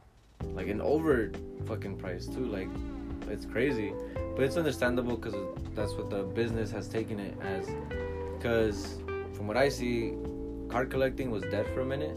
[0.59, 1.31] Like an over
[1.67, 2.45] fucking price too.
[2.57, 2.69] Like
[3.31, 3.93] it's crazy,
[4.35, 5.35] but it's understandable because
[5.75, 7.65] that's what the business has taken it as.
[8.37, 8.99] Because
[9.35, 10.13] from what I see,
[10.69, 12.17] card collecting was dead for a minute,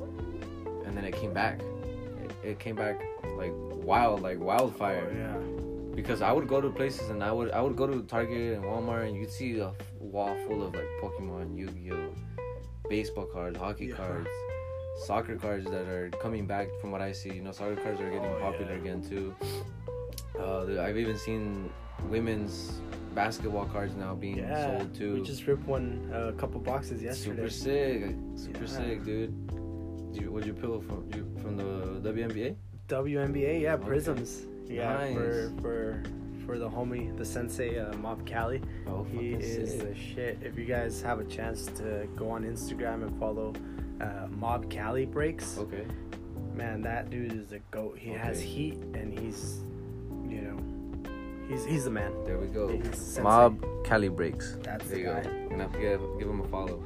[0.85, 1.61] and then it came back.
[2.23, 2.97] It, it came back
[3.37, 3.53] like
[3.91, 5.07] wild, like wildfire.
[5.11, 8.01] oh, yeah Because I would go to places and I would I would go to
[8.15, 12.09] Target and Walmart and you'd see a wall full of like Pokemon, Yu-Gi-Oh,
[12.89, 13.95] baseball cards, hockey Yeah.
[14.01, 14.33] cards,
[14.95, 17.33] soccer cards that are coming back from what I see.
[17.33, 18.77] You know, soccer cards are getting Oh, popular yeah.
[18.79, 19.35] again too.
[20.39, 21.69] Uh, I've even seen
[22.09, 22.81] women's
[23.13, 25.13] basketball cards now being yeah sold too.
[25.15, 28.65] we just ripped one a couple boxes yesterday Super sick, super Yeah.
[28.67, 30.11] sick, dude.
[30.13, 32.55] Did you, what'd you pull from you from the WNBA?
[32.89, 33.87] WNBA, yeah, Okay.
[33.87, 34.45] Prizms.
[34.69, 35.15] Yeah, Nice.
[35.15, 36.03] for for
[36.45, 38.61] for the homie, the sensei, uh, Mob Cali.
[38.87, 39.79] Oh, He is sick.
[39.81, 40.37] the shit.
[40.43, 43.53] If you guys have a chance to go on Instagram and follow
[44.01, 45.85] uh, Mob Cali Breaks, Okay.
[46.53, 47.97] man, that dude is a goat.
[47.97, 49.59] He has heat and he's,
[50.29, 50.57] you know,
[51.47, 52.11] he's he's the man.
[52.25, 52.79] There we go.
[53.21, 54.57] Mob Cali Breaks.
[54.63, 55.23] That's there the you guy.
[55.23, 55.49] go.
[55.49, 56.83] Gonna have to give, give him a follow.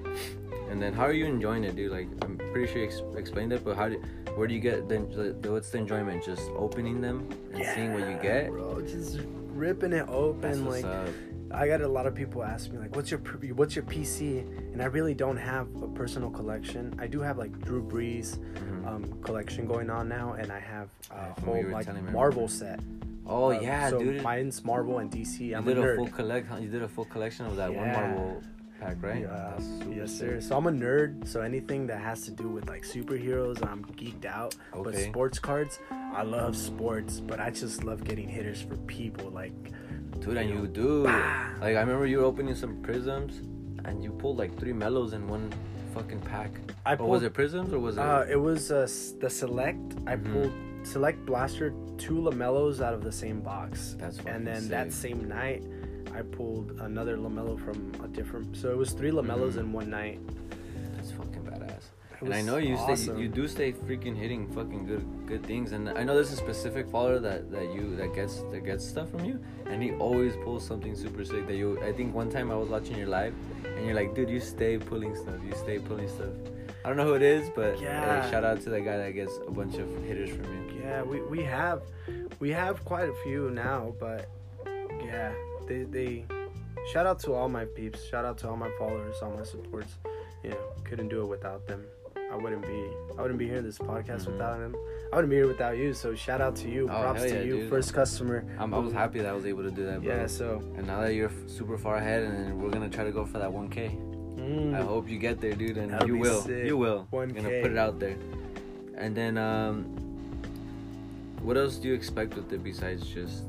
[0.70, 1.92] And then, how are you enjoying it, dude?
[1.92, 4.00] Like, I'm pretty sure you ex- explained it, but how do,
[4.36, 5.00] where do you get the,
[5.42, 6.24] the what's the enjoyment?
[6.24, 8.50] Just opening them and seeing what you get.
[8.52, 8.80] bro.
[8.82, 10.86] Just ripping it open, That's what's like.
[10.94, 11.08] up.
[11.52, 13.20] I got a lot of people ask me like, "What's your
[13.56, 14.40] what's your PC?"
[14.74, 16.96] And I really don't have a personal collection.
[17.00, 18.88] I do have like Drew Brees Mhm.
[18.88, 22.80] um, collection going on now, and I have a whole like Marvel set.
[23.26, 24.22] oh Um, yeah, so dude.
[24.24, 25.46] mine's Marvel and DC.
[25.46, 25.96] you I'm did a nerd.
[25.98, 26.52] full collect.
[26.62, 28.00] You did a full collection of that one Yeah.
[28.00, 28.42] Marvel
[28.80, 29.22] pack, right?
[29.22, 30.30] Yeah, That's super yes, sick.
[30.30, 30.42] sir.
[30.42, 31.28] So I'm a nerd.
[31.28, 34.56] So anything that has to do with like superheroes, I'm geeked out.
[34.74, 34.84] Okay.
[34.84, 39.30] But sports cards, I love sports, but I just love getting hitters for people.
[39.32, 39.54] Like,
[40.20, 41.04] Dude, and you do.
[41.04, 43.40] Like I remember you were opening some Prizms,
[43.86, 45.52] and you pulled like three mellows in one
[45.94, 46.52] fucking pack.
[46.86, 48.02] I Or was it Prizms or was it?
[48.02, 48.88] Uh, it was uh,
[49.20, 49.96] the select.
[50.08, 50.34] I Mhm.
[50.34, 55.28] pulled select blaster two LaMelos out of the same box, That's and then that same
[55.28, 55.64] night,
[56.14, 58.56] I pulled another LaMelo from a different.
[58.56, 59.60] So it was three LaMelos Mhm.
[59.60, 60.20] in one night.
[62.22, 63.18] And I know you stay, awesome.
[63.18, 65.72] you, you do stay freaking hitting fucking good good things.
[65.72, 69.10] And I know there's a specific follower that, that you that gets that gets stuff
[69.10, 71.48] from you, and he always pulls something super sick.
[71.48, 73.34] That you, I think one time I was watching your live,
[73.66, 75.36] and you're like, dude, you stay pulling stuff.
[75.46, 76.34] You stay pulling stuff.
[76.84, 78.24] I don't know who it is, but uh, Yeah.
[78.24, 80.82] hey, shout out to that guy that gets a bunch of hitters from you.
[80.82, 81.82] Yeah, we, we have
[82.40, 84.30] we have quite a few now, but
[85.04, 85.34] yeah,
[85.68, 86.26] they they
[86.92, 89.94] shout out to all my peeps, shout out to all my followers, all my supports.
[90.44, 91.84] You know, couldn't do it without them.
[92.32, 94.32] I wouldn't be I wouldn't be here in this podcast Mhm.
[94.34, 94.76] without him.
[95.12, 95.94] I wouldn't be here without you.
[95.94, 96.84] So shout out to you.
[96.86, 97.70] Oh, Props hell to you, dude.
[97.70, 98.46] first customer.
[98.60, 100.14] I'm, I was happy that I was able to do that, bro.
[100.16, 103.12] Yeah, so And now that you're f- super far ahead, and we're gonna try to
[103.12, 103.98] go for that 1K.
[104.38, 106.42] mm, I hope you get there, dude, and That'll you will.
[106.42, 106.66] sick.
[106.66, 107.08] You will.
[107.12, 107.34] 1K.
[107.42, 108.16] Gonna put it out there.
[108.96, 109.86] And then, um,
[111.42, 113.44] what else do you expect with it besides just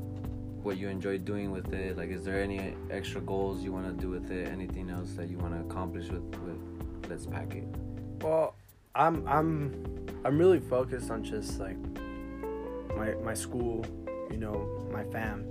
[0.63, 1.97] what you enjoy doing with it?
[1.97, 4.47] Like, is there any extra goals you want to do with it?
[4.47, 7.67] Anything else that you want to accomplish with with Let's Pack It?
[8.21, 8.55] Well,
[8.95, 11.77] I'm I'm I'm really focused on just like
[12.97, 13.85] my my school,
[14.29, 15.45] you know, my fam,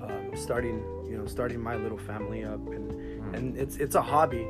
[0.00, 2.92] um, starting you know starting my little family up, and
[3.22, 3.34] Mm.
[3.36, 4.46] and it's it's a hobby,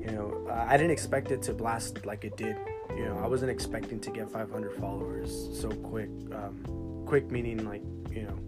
[0.00, 0.46] you know.
[0.48, 2.56] I I didn't expect it to blast like it did,
[2.96, 3.18] you know.
[3.18, 6.10] I wasn't expecting to get 500 followers so quick.
[6.32, 8.38] Um, quick meaning like you know,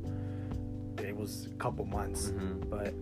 [1.02, 2.70] it was a couple months Mhm.
[2.70, 2.92] but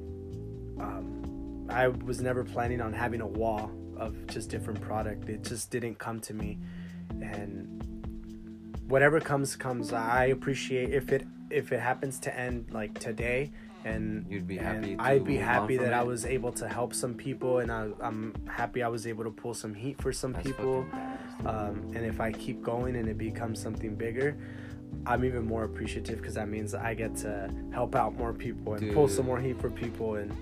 [0.83, 5.28] um, I was never planning on having a wall of just different product.
[5.28, 6.59] It just didn't come to me,
[7.20, 7.82] and
[8.88, 9.92] whatever comes comes.
[9.92, 13.52] I appreciate if it if it happens to end like today,
[13.85, 17.14] and You'd be happy to I'd be happy that I was able to help some
[17.14, 20.46] people, and I, I'm happy I was able to pull some heat for some That's
[20.46, 20.87] people.
[21.44, 24.37] Um, and if I keep going and it becomes something bigger,
[25.06, 28.92] I'm even more appreciative because that means I get to help out more people and
[28.92, 30.16] pull some more heat for people.
[30.16, 30.35] And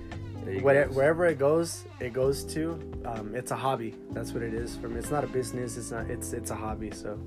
[0.44, 0.92] Where, go.
[0.92, 2.78] wherever it goes, it goes to.
[3.04, 3.94] Um, it's a hobby.
[4.10, 4.98] That's what it is for me.
[4.98, 5.76] It's not a business.
[5.76, 6.10] It's not.
[6.10, 6.90] It's it's a hobby.
[6.90, 7.18] So,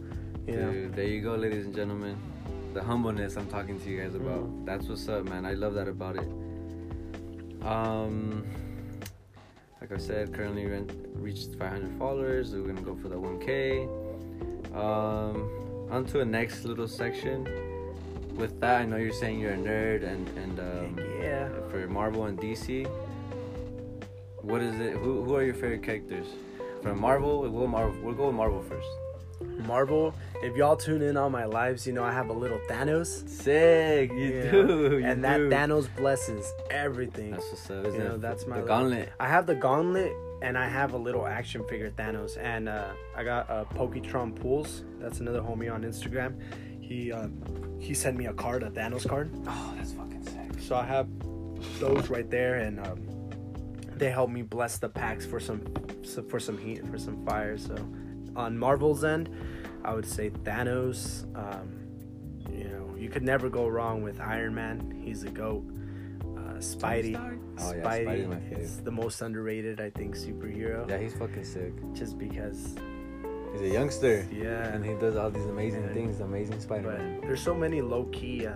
[0.46, 0.90] you know.
[0.90, 2.18] There you go, ladies and gentlemen.
[2.74, 4.46] The humbleness I'm talking to you guys about.
[4.46, 4.66] Mhm.
[4.66, 5.46] That's what's up, man.
[5.46, 6.30] I love that about it.
[7.66, 8.46] Um,
[9.82, 12.54] like I said, currently rent, reached 500 followers.
[12.54, 13.88] We're gonna go for the 1K.
[14.76, 15.50] Um,
[15.90, 17.48] on to the next little section.
[18.36, 21.50] With that, I know you're saying you're a nerd, and and um, yeah.
[21.72, 22.88] for Marvel and DC.
[24.48, 24.94] What is it?
[24.94, 26.28] Who who are your favorite characters?
[26.82, 27.96] From Marvel, we'll go Marvel.
[28.02, 28.88] We'll go with Marvel first.
[29.68, 30.14] Marvel.
[30.42, 33.28] If y'all tune in on my lives, you know I have a little Thanos.
[33.28, 34.98] Sick, you you know, do.
[35.00, 35.50] you and that do.
[35.50, 37.32] Thanos blesses everything.
[37.32, 37.86] That's what's up.
[37.86, 39.10] You it know, that's my the little- gauntlet.
[39.20, 43.24] I have the gauntlet and I have a little action figure Thanos and uh, I
[43.24, 44.84] got uh, Poketron Pools.
[45.00, 46.40] That's another homie on Instagram.
[46.82, 47.28] He uh,
[47.80, 49.30] he sent me a card, a Thanos card.
[49.48, 50.62] Oh, that's fucking sick.
[50.62, 51.08] So I have
[51.80, 53.00] those right there, and um,
[54.00, 55.62] they help me bless the packs for some
[56.30, 57.58] for some heat for some fire.
[57.58, 57.76] So
[58.36, 59.30] on Marvel's end,
[59.84, 61.24] I would say Thanos.
[61.36, 61.74] Um,
[62.52, 65.00] you know, you could never go wrong with Iron Man.
[65.04, 65.64] He's a goat.
[66.24, 67.16] Uh, Spidey.
[67.60, 70.90] Oh, yeah, Spidey Spidey's is the most underrated, I think, superhero.
[70.90, 71.74] Yeah, he's fucking sick.
[71.94, 72.76] Just because,
[73.54, 74.68] He's a youngster, yeah.
[74.74, 75.94] and he does all these amazing Yeah.
[75.94, 76.20] things.
[76.20, 77.20] Amazing Spider-Man.
[77.20, 78.46] But there's so many low key.
[78.46, 78.56] Uh,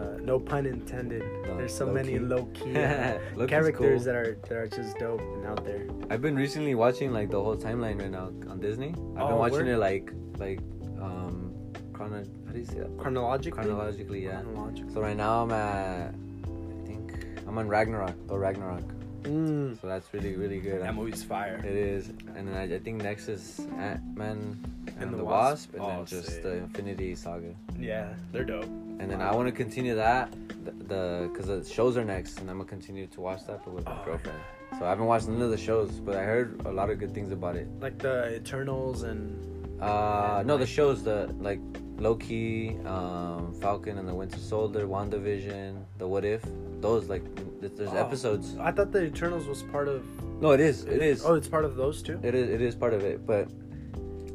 [0.00, 1.22] uh, no pun intended.
[1.46, 2.18] No, there's so low many key.
[2.18, 4.04] low key uh, Low-key's characters cool.
[4.06, 5.86] that are that are just dope and out there.
[6.10, 8.88] I've been recently watching like the whole timeline right now on Disney.
[9.16, 9.68] I've Oh, been watching word?
[9.68, 10.60] it like like
[11.00, 11.52] um
[11.92, 12.24] chrono.
[12.46, 12.96] How do you say that?
[12.98, 13.62] Chronologically.
[13.64, 14.40] Chronologically, yeah.
[14.42, 14.92] Chronologically.
[14.94, 17.12] So right now I'm at I think
[17.46, 18.14] I'm on Ragnarok.
[18.28, 18.82] The Ragnarok.
[19.22, 19.80] Mm.
[19.80, 20.80] So that's really really good.
[20.80, 21.56] That I'm- movie's fire.
[21.64, 24.58] It is, and then I, I think next is Ant Man
[24.98, 25.72] and, the the Wasp.
[25.72, 26.42] Wasp, and Oh, then just sick.
[26.42, 27.54] the Infinity Saga.
[27.78, 28.64] Yeah, they're dope.
[28.64, 29.32] And then Wow.
[29.32, 30.32] I want to continue that,
[30.64, 33.72] the, the cause the shows are next, and I'm gonna continue to watch that, but
[33.74, 34.38] with my Oh, girlfriend.
[34.78, 37.12] So I haven't watched none of the shows, but I heard a lot of good
[37.12, 37.66] things about it.
[37.80, 39.46] Like the Eternals and
[39.80, 41.58] Uh, And no, the shows, the like
[41.98, 46.42] Loki, um, Falcon and the Winter Soldier, WandaVision, the What If,
[46.82, 47.96] those like th- there's Oh.
[47.96, 48.56] episodes.
[48.58, 50.02] I thought the Eternals was part of.
[50.40, 51.24] No, it is, it is.
[51.24, 52.18] Oh, it's part of those two.
[52.22, 53.48] It is it is part of it, but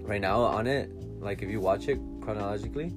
[0.04, 2.94] right now on it, like if you watch it chronologically,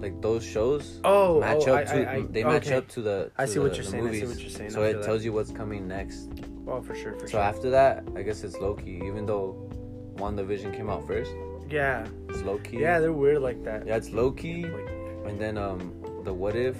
[0.00, 2.76] like those shows Oh, match oh, up I- to I- I- they match okay.
[2.76, 3.30] up to the.
[3.38, 5.02] I to see what the- you're saying, I see what you're saying, So it feel
[5.04, 6.28] tells you what's coming next.
[6.66, 7.40] Oh, for sure, for So sure.
[7.40, 9.00] after that, I guess it's Loki.
[9.04, 9.70] Even though
[10.16, 11.30] WandaVision came out first,
[11.70, 12.76] yeah, it's Loki.
[12.78, 13.86] yeah, they're weird like that.
[13.86, 14.64] yeah, it's Loki,
[15.24, 15.92] and then um
[16.24, 16.76] the What If,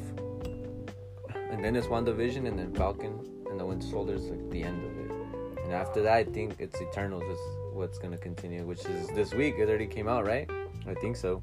[1.50, 3.18] and then it's WandaVision, and then Falcon
[3.50, 5.64] and the Winter Soldier is like the end of it.
[5.64, 7.38] And after that, I think it's Eternals is
[7.72, 9.56] what's gonna continue, which is this week.
[9.58, 10.48] It already came out, right?
[10.86, 11.40] I think so.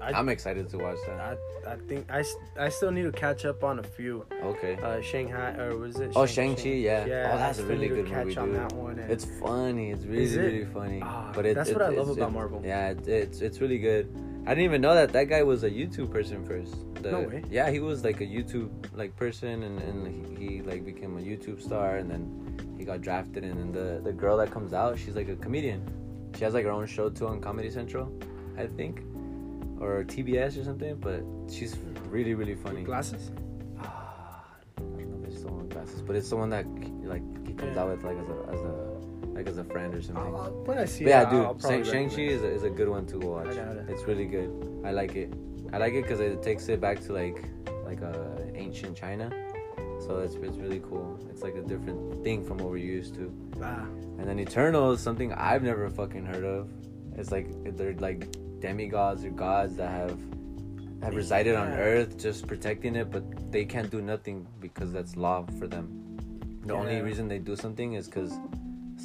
[0.00, 1.18] I, I'm excited to watch that.
[1.66, 2.22] I, I think I,
[2.58, 4.26] I still need to catch up on a few.
[4.42, 4.76] Okay.
[4.76, 6.12] Uh, Shanghai or was it?
[6.14, 7.06] Oh, Shang- Shang-Chi, yeah.
[7.06, 8.56] Yeah, Oh, that's a really good catch movie, on dude.
[8.56, 8.98] that one.
[8.98, 9.92] and- It's funny.
[9.92, 10.36] It's really, it?
[10.36, 11.00] really funny.
[11.02, 12.60] Ah, but it, that's it- what I love about Marvel.
[12.62, 14.14] Yeah, it, it's it's really good.
[14.46, 16.74] I didn't even know that that guy was a YouTube person first.
[17.02, 17.42] The- No way.
[17.50, 21.20] Yeah, he was like a YouTube like person, and, and he, he like became a
[21.20, 23.42] YouTube star, and then he got drafted.
[23.44, 25.80] And then the the girl that comes out, she's like a comedian.
[26.36, 28.12] She has like her own show too on Comedy Central,
[28.58, 29.00] I think,
[29.80, 30.96] or TBS or something.
[30.96, 31.76] But she's
[32.10, 32.82] really really funny.
[32.84, 33.30] Glasses.
[33.80, 34.44] Ah,
[34.76, 36.66] I don't know if it's the one with glasses, but it's the one that
[37.04, 37.82] like he comes Yeah.
[37.82, 38.93] out with like as a as a
[39.34, 40.34] like as a friend or something.
[40.34, 42.48] Uh, when I see But yeah, it, I'll- I'll dude, probably Shang Chi is a,
[42.50, 43.48] is a good one to watch.
[43.48, 43.86] I got it.
[43.88, 44.50] It's really good.
[44.84, 45.32] I like it.
[45.72, 47.44] I like it because it takes it back to like
[47.84, 48.14] like uh,
[48.54, 49.30] ancient China.
[50.06, 51.18] So it's it's really cool.
[51.30, 53.24] It's like a different thing from what we're used to.
[53.24, 53.32] it.
[53.62, 53.84] Ah,
[54.18, 56.68] And then Eternal is something I've never fucking heard of.
[57.16, 58.28] It's like they're like
[58.60, 60.18] demigods or gods that have
[61.02, 65.44] have resided on Earth, just protecting it, but they can't do nothing because that's law
[65.58, 65.86] for them.
[66.64, 68.32] The only reason they do something is because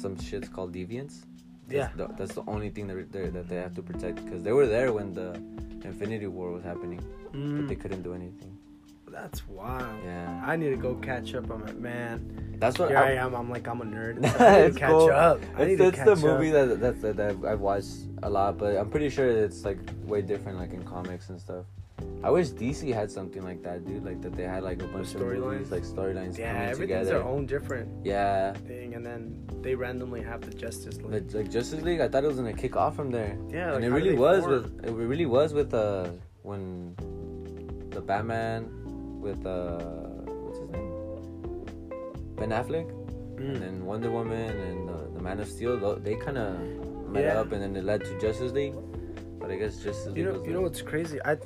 [0.00, 1.24] some shit's called deviants.
[1.68, 1.88] Yeah.
[1.94, 4.52] That's the, that's the only thing that they that they have to protect because they
[4.52, 5.34] were there when the
[5.84, 8.56] Infinity War was happening, but mm, they couldn't do anything.
[9.10, 9.86] that's wild.
[10.04, 11.50] Yeah, I need to go catch up.
[11.50, 13.34] I'm like, man, that's what here I, I- am.
[13.34, 14.16] I'm like, I'm a nerd.
[14.40, 15.10] I need to catch cool.
[15.10, 15.40] up.
[15.56, 16.18] I need It's, to it's the up.
[16.18, 19.78] movie that that's that, that I've watched a lot, but I'm pretty sure it's like
[20.04, 21.64] way different, like in comics and stuff.
[22.22, 24.04] I wish DC had something like that, dude.
[24.04, 25.70] Like that they had like a bunch of storylines?
[25.70, 27.10] like storylines Yeah, coming everything's together.
[27.18, 31.12] their own different Yeah, thing, and then they randomly have the Justice League.
[31.12, 32.00] like, like Justice League.
[32.00, 33.38] I thought it was gonna kick off from there.
[33.50, 34.52] yeah, and it really was form?
[34.52, 36.08] with it really was with uh
[36.42, 36.94] when
[37.90, 38.68] the Batman
[39.20, 39.78] with uh
[40.44, 40.92] what's his name
[42.36, 43.58] Ben Affleck and Mm.
[43.60, 46.60] then Wonder Woman and uh, the Man of Steel they kind of
[47.08, 47.40] met Yeah.
[47.40, 48.74] up and then it led to Justice League
[49.38, 51.18] but I guess Justice League You know, was you know what's crazy?
[51.24, 51.36] I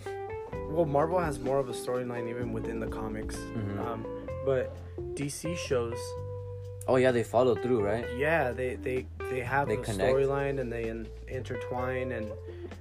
[0.75, 3.79] well, Marvel has more of a storyline even within the comics, Mhm.
[3.87, 4.07] um,
[4.45, 4.77] but
[5.15, 5.99] DC shows,
[6.87, 10.71] oh yeah they follow through right yeah, they they they have They a storyline and
[10.71, 12.27] they in, intertwine and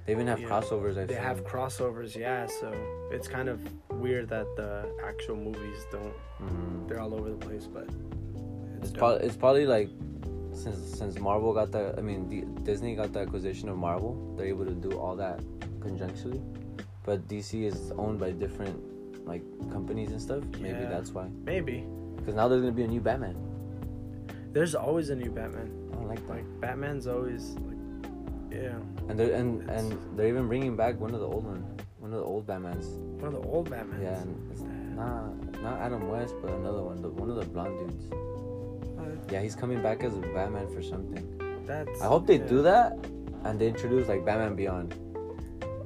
[0.04, 1.22] they even have crossovers I've they seen.
[1.22, 2.14] have crossovers.
[2.14, 2.68] Yeah, so
[3.10, 3.58] it's kind of
[3.90, 6.12] weird that the actual movies don't.
[6.42, 6.88] Mhm.
[6.88, 7.88] They're all over the place, but
[8.82, 8.98] It's, dope.
[8.98, 9.88] probably it's probably like
[10.52, 14.46] since since Marvel got the I mean D- Disney got the acquisition of Marvel, they're
[14.54, 15.40] able to do all that
[15.80, 16.42] conjunctually.
[17.04, 18.76] But DC is owned by different
[19.26, 20.42] like companies and stuff.
[20.60, 20.88] Maybe Yeah.
[20.88, 21.28] that's why.
[21.44, 21.86] maybe
[22.16, 23.36] Because now there's gonna be a new Batman.
[24.52, 25.68] there's always a new Batman.
[25.92, 26.34] I don't like that.
[26.36, 27.76] Like Batman's always like,
[28.50, 31.62] yeah, And they're and and they're even bringing back one of the old one,
[31.98, 32.86] one of the old Batmans.
[33.20, 34.02] one of the old Batmans.
[34.02, 34.62] Yeah, and it's
[34.94, 38.12] not not Adam West, but another one, the, one of the blonde dudes.
[38.12, 41.24] Uh, Yeah, he's coming back as a Batman for something.
[41.66, 42.00] That's.
[42.00, 42.46] I hope they yeah.
[42.46, 42.96] do that,
[43.44, 44.94] and they introduce like Batman Beyond.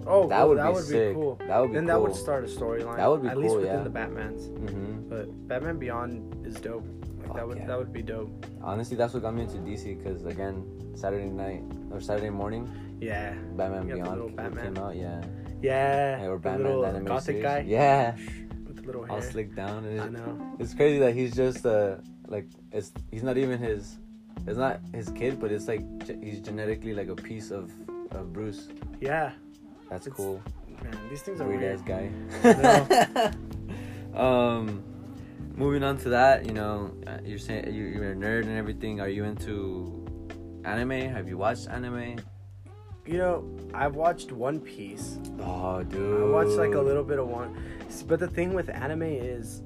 [0.08, 1.08] Oh, That well, would that be would sick.
[1.10, 1.34] be cool.
[1.46, 1.88] That would be then cool.
[1.94, 2.96] that would start a storyline.
[2.96, 3.82] That would be at least within yeah.
[3.84, 4.70] the Batmans.
[4.70, 6.86] hmm But Batman Beyond is dope.
[7.22, 7.66] Like that would yeah.
[7.66, 8.46] that would be dope.
[8.62, 12.64] Honestly, that's what got me into DC because again, Saturday night or Saturday morning,
[13.00, 14.64] Yeah, Batman You got the Beyond Batman.
[14.74, 14.96] came out.
[14.96, 15.20] Yeah,
[15.60, 16.20] yeah.
[16.22, 17.42] Yeah, or Batman animated gothic series.
[17.42, 17.58] guy.
[17.66, 18.16] Yeah,
[18.66, 20.56] with the little all slicked down, and I know.
[20.58, 21.96] it's crazy that he's just uh
[22.28, 23.98] like it's he's not even his
[24.46, 25.82] it's not his kid, but it's like
[26.22, 27.70] he's genetically like a piece of
[28.12, 28.68] of Bruce.
[29.00, 29.32] Yeah,
[29.90, 30.40] That's It's- cool.
[30.82, 31.80] man, these things are Weird weird.
[31.80, 32.10] ass guy.
[32.44, 33.32] I
[34.14, 34.82] um,
[35.56, 39.00] moving on to that, you know, uh, you're saying you- you're a nerd and everything.
[39.00, 40.04] Are you into
[40.64, 40.90] anime?
[41.08, 42.16] Have you watched anime?
[43.06, 45.18] You know, I've watched One Piece.
[45.40, 46.20] Oh, dude.
[46.22, 47.56] I watched like a little bit of one,
[48.06, 49.62] but the thing with anime is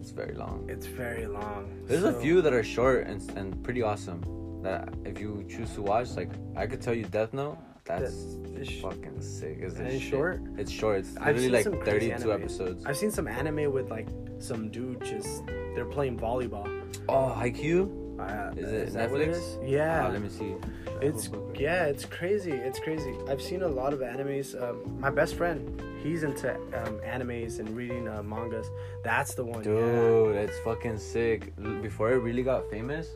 [0.00, 0.64] It's very long.
[0.68, 1.66] it's very long.
[1.88, 4.22] There's a few that are short and and pretty awesome.
[4.62, 7.58] That if you choose to watch, like I could tell you, Death Note.
[7.84, 9.58] That's It's- fucking sick.
[9.60, 10.10] Is And this it's shit.
[10.12, 10.40] short?
[10.56, 10.98] It's short.
[11.00, 12.42] It's literally like some crazy 32 anime.
[12.42, 12.86] episodes.
[12.86, 15.44] I've seen some anime with like some dude just
[15.74, 16.66] they're playing volleyball.
[17.08, 18.00] Oh, Haikyuu.
[18.18, 19.32] Uh, Is it that what it Netflix?
[19.32, 19.58] is?
[19.68, 20.06] Yeah.
[20.06, 20.54] Ah, let me see.
[21.02, 22.52] It's yeah, it's crazy.
[22.52, 23.12] It's crazy.
[23.28, 24.54] I've seen a lot of animes.
[24.60, 28.68] Um, my best friend, he's into um, animes and reading uh, mangas.
[29.02, 29.64] That's the one.
[29.64, 29.74] Yeah.
[29.74, 31.52] Dude, it's fucking sick.
[31.82, 33.08] Before it really got famous,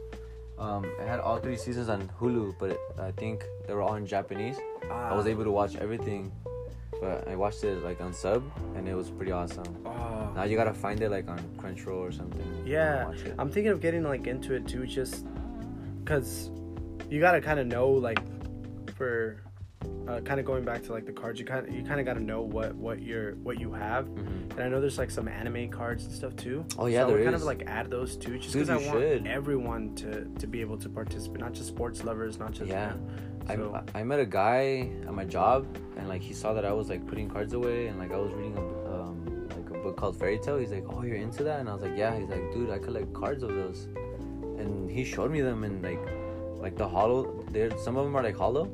[0.58, 3.94] um, it had all three seasons on Hulu, but it, I think they were all
[3.94, 4.58] in Japanese.
[4.90, 6.32] I was Ah, able to watch everything,
[7.00, 8.42] but I watched it like on sub,
[8.76, 9.64] and it was pretty awesome.
[9.86, 12.62] oh, Now you gotta find it like on Crunchyroll or something.
[12.66, 13.10] yeah.
[13.38, 15.24] I'm thinking of getting like into it too, just
[16.04, 16.50] because
[17.10, 18.20] you gotta kind of know like
[18.96, 19.42] for
[20.08, 21.38] uh, kind of going back to like the cards.
[21.38, 24.06] You kind of you kind of gotta know what what you're what you have.
[24.06, 24.50] Mhm.
[24.52, 26.64] And I know there's like some anime cards and stuff too.
[26.78, 28.76] Oh, yeah, so I would there kind of like add those too, just because I
[28.76, 29.26] want should.
[29.26, 32.94] everyone to to be able to participate, not just sports lovers, not just Yeah.
[33.50, 33.56] I,
[33.94, 35.66] I met a guy at my job,
[35.96, 38.30] and like he saw that I was like putting cards away, and like I was
[38.34, 40.58] reading a um, like a book called Fairy Tail.
[40.58, 42.78] He's like, "Oh, you're into that?" And I was like, "Yeah." He's like, "Dude, I
[42.78, 43.88] collect cards of those,"
[44.58, 46.00] and he showed me them, and like
[46.60, 47.42] like the hollow.
[47.50, 48.70] There, some of them are like hollow,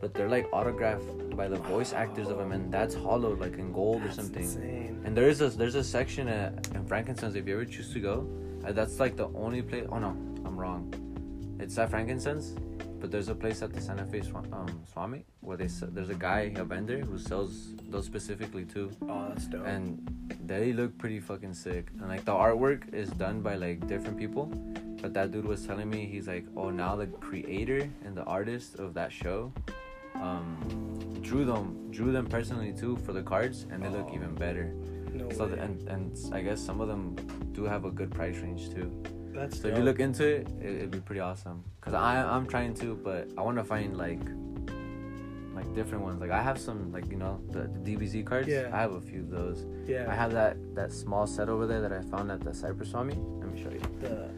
[0.00, 3.72] but they're like autographed by the voice actors of them, and that's hollow, like in
[3.72, 4.42] gold or something.
[4.42, 5.00] insane.
[5.04, 8.00] And there is a there's a section at in Frankincense if you ever choose to
[8.00, 8.28] go.
[8.64, 9.86] Uh, that's like the only place.
[9.90, 10.10] Oh no,
[10.44, 10.92] I'm wrong.
[11.60, 12.54] It's at Frankincense,
[13.00, 14.22] but there's a place at the Santa Fe
[14.52, 19.26] um, Swami where they there's a guy a vendor who sells those specifically too, Oh,
[19.28, 19.66] that's dope.
[19.66, 20.06] and
[20.44, 21.88] they look pretty fucking sick.
[21.98, 24.46] And like the artwork is done by like different people,
[25.02, 28.76] but that dude was telling me he's like, oh now the creator and the artist
[28.76, 29.52] of that show.
[30.20, 30.56] Um,
[31.22, 34.14] drew them, drew them personally too for the cards, and they look Oh.
[34.14, 34.72] even better.
[35.14, 35.50] no So way.
[35.54, 37.16] th- and and I guess some of them
[37.52, 38.90] do have a good price range too.
[39.34, 41.62] that's So if you look into it, it it'd be pretty awesome.
[41.80, 44.20] Cause I I'm trying to, but I want to find like
[45.54, 46.20] like different ones.
[46.20, 48.48] Like I have some like you know the, the DBZ cards.
[48.48, 48.70] Yeah.
[48.72, 49.64] I have a few of those.
[49.86, 50.06] yeah.
[50.08, 53.14] I have that that small set over there that I found at the Cypress Swami.
[53.40, 53.80] Let me show you.
[54.00, 54.28] the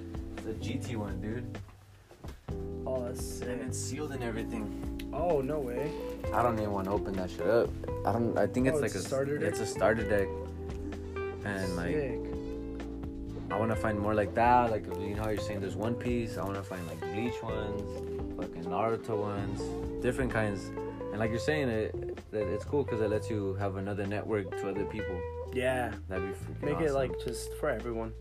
[0.44, 1.46] The GT one, dude.
[2.86, 3.48] Oh, that's sick.
[3.48, 4.66] And it's sealed and everything.
[5.12, 5.90] Oh, no way.
[6.32, 7.70] I don't even want to open that shit up.
[8.06, 8.36] I don't.
[8.38, 9.48] I think it's Oh, like it's a starter deck?
[9.48, 10.28] It's a starter deck.
[11.44, 12.20] And like sick.
[13.50, 14.70] I want to find more like that.
[14.70, 16.38] Like you know how you're saying there's One Piece.
[16.38, 17.82] I want to find like Bleach ones,
[18.38, 19.60] fucking Naruto ones,
[20.02, 20.66] different kinds.
[21.10, 24.50] And like you're saying, it, that it's cool because it lets you have another network
[24.60, 25.20] to other people.
[25.52, 25.92] Yeah.
[26.08, 26.32] That'd be
[26.68, 28.12] freaking Make it like just for everyone.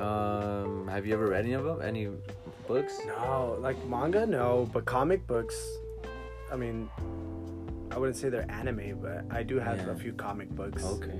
[0.00, 1.82] Um, have you ever read any of them?
[1.82, 2.08] Any
[2.66, 2.98] books?
[3.06, 5.56] No, like manga, no, but comic books.
[6.52, 6.88] I mean,
[7.90, 9.90] I wouldn't say they're anime, but I do have Yeah.
[9.90, 10.84] a few comic books.
[10.84, 11.18] Okay.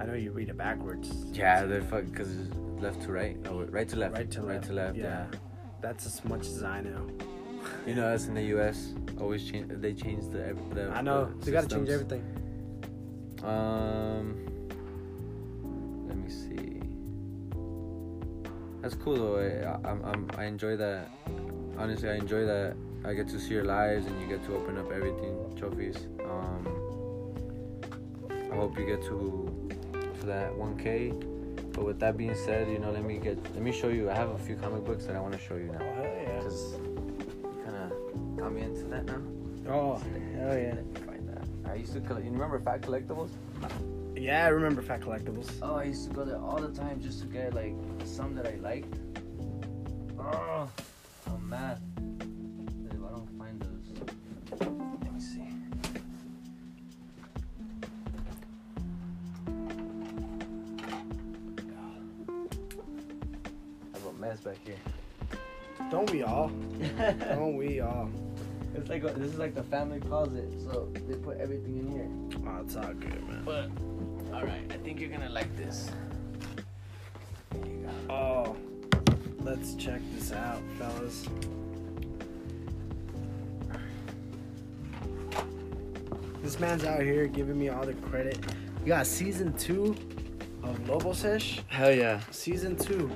[0.00, 1.08] I know you read it backwards.
[1.32, 2.32] Yeah, they're fuck because
[2.80, 4.66] left to right, oh, right to left, Right to right left.
[4.68, 4.96] to left.
[4.96, 5.26] Yeah.
[5.32, 5.38] Yeah.
[5.80, 7.06] That's as much as I know.
[7.86, 8.94] You know, us in the U.S.
[9.20, 9.66] always change.
[9.80, 10.56] They change the.
[10.74, 11.26] the I know.
[11.40, 12.22] the You gotta change everything.
[13.42, 14.36] Um,
[16.08, 16.77] let me see.
[18.80, 19.38] That's cool though.
[19.38, 21.10] I, I'm, I'm, I enjoy that.
[21.76, 22.76] Honestly, I enjoy that.
[23.04, 25.96] I get to see your lives and you get to open up everything, trophies.
[26.24, 26.66] Um,
[28.30, 29.70] I hope you get to
[30.20, 31.72] to that 1K.
[31.72, 34.10] But with that being said, you know, let me get, let me show you.
[34.10, 35.94] I have a few comic books that I want to show you Oh now.
[35.94, 36.40] hell yeah!
[36.42, 39.20] Cause you kind of got me into that now.
[39.68, 39.96] Oh
[40.34, 40.74] hell yeah!
[41.06, 41.70] Find that.
[41.70, 42.24] I used to collect.
[42.24, 43.30] You remember Fat Collectibles?
[44.20, 45.48] Yeah, I remember Fat Collectibles.
[45.62, 48.46] Oh, I used to go there all the time just to get like some that
[48.46, 48.92] I liked.
[50.18, 50.68] Oh,
[51.28, 51.80] I'm mad.
[52.90, 53.92] If I don't find those,
[54.60, 55.42] let me see.
[63.94, 64.74] I have a mess back here.
[65.92, 66.48] Don't we all?
[66.98, 68.10] Don't we all?
[68.74, 72.10] It's like a, this is like the family closet, so they put everything in here.
[72.46, 73.42] Oh, it's all good, man.
[73.44, 73.70] But
[74.32, 75.90] all right, I think you're gonna like this.
[77.54, 77.88] You.
[78.10, 78.56] Oh,
[79.40, 81.28] let's check this out, fellas.
[86.42, 88.38] This man's out here giving me all the credit.
[88.82, 89.96] We got season two
[90.62, 91.60] of Lobosesh.
[91.68, 92.20] Hell yeah.
[92.30, 93.10] Season two.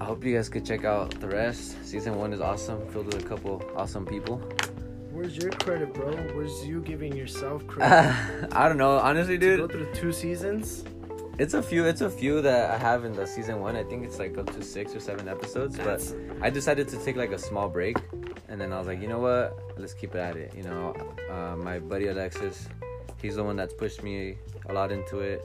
[0.00, 1.84] I hope you guys could check out the rest.
[1.84, 4.40] Season one is awesome, filled with a couple awesome people.
[5.24, 6.12] Where's your credit, bro?
[6.36, 8.52] Where's you giving yourself credit?
[8.52, 10.84] I don't know, honestly, To go through two seasons.
[11.38, 11.86] It's a few.
[11.86, 13.74] It's a few that I have in the season one.
[13.74, 15.78] I think it's like up to six or seven episodes.
[15.78, 16.02] But
[16.42, 17.96] I decided to take like a small break,
[18.50, 19.58] and then I was like, you know what?
[19.78, 20.52] Let's keep it at it.
[20.54, 20.94] You know,
[21.30, 22.68] uh, my buddy Alexis,
[23.22, 24.36] he's the one that's pushed me
[24.68, 25.40] a lot into it,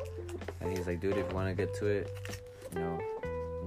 [0.60, 2.12] and he's like, dude, if you want to get to it,
[2.74, 3.00] you know,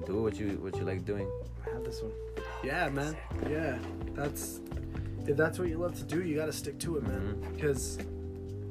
[0.05, 1.27] do what you what you like doing.
[1.67, 2.13] I have this one.
[2.63, 3.17] Yeah, man.
[3.49, 3.79] Yeah,
[4.15, 4.61] that's
[5.27, 7.21] if that's what you love to do, you got to stick to it, man.
[7.21, 7.55] Mhm.
[7.55, 7.99] Because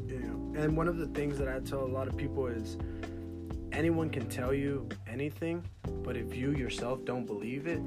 [0.07, 2.77] you know, and one of the things that I tell a lot of people is
[3.71, 5.63] anyone can tell you anything,
[6.03, 7.81] but if you yourself don't believe it,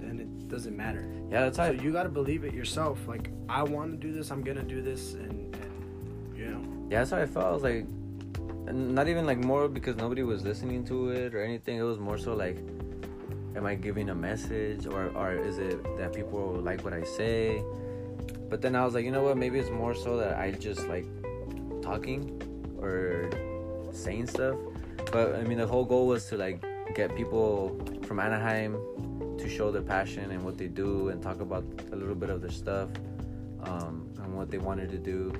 [0.00, 1.04] then it doesn't matter.
[1.30, 1.66] Yeah, that's how.
[1.66, 3.06] So you got to believe it yourself.
[3.06, 6.98] Like I want to do this, I'm gonna do this, and and you know, Yeah,
[7.00, 7.46] that's how I felt.
[7.46, 7.86] I was like,
[8.72, 11.78] not even like more because nobody was listening to it or anything.
[11.78, 12.58] It was more so like,
[13.56, 17.62] am I giving a message or, or is it that people like what I say?
[18.48, 19.36] But then I was like, you know what?
[19.36, 21.06] Maybe it's more so that I just like
[21.82, 22.40] talking
[22.78, 23.30] or
[23.92, 24.56] saying stuff.
[25.10, 28.76] But I mean, the whole goal was to like get people from Anaheim
[29.38, 32.40] to show their passion and what they do and talk about a little bit of
[32.40, 32.90] their stuff
[33.62, 35.32] um, and what they wanted to do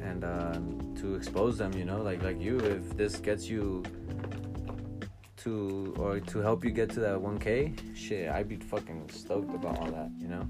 [0.00, 3.82] and um, to expose them you know like like you if this gets you
[5.42, 9.78] to or to help you get to that 1k shit i'd be fucking stoked about
[9.78, 10.46] all that you know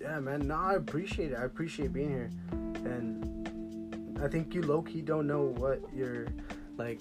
[0.00, 0.46] Yeah, man.
[0.46, 1.38] No, I appreciate it.
[1.42, 2.30] I appreciate being here,
[2.92, 6.28] and I think you low key don't know what you're
[6.78, 7.00] like.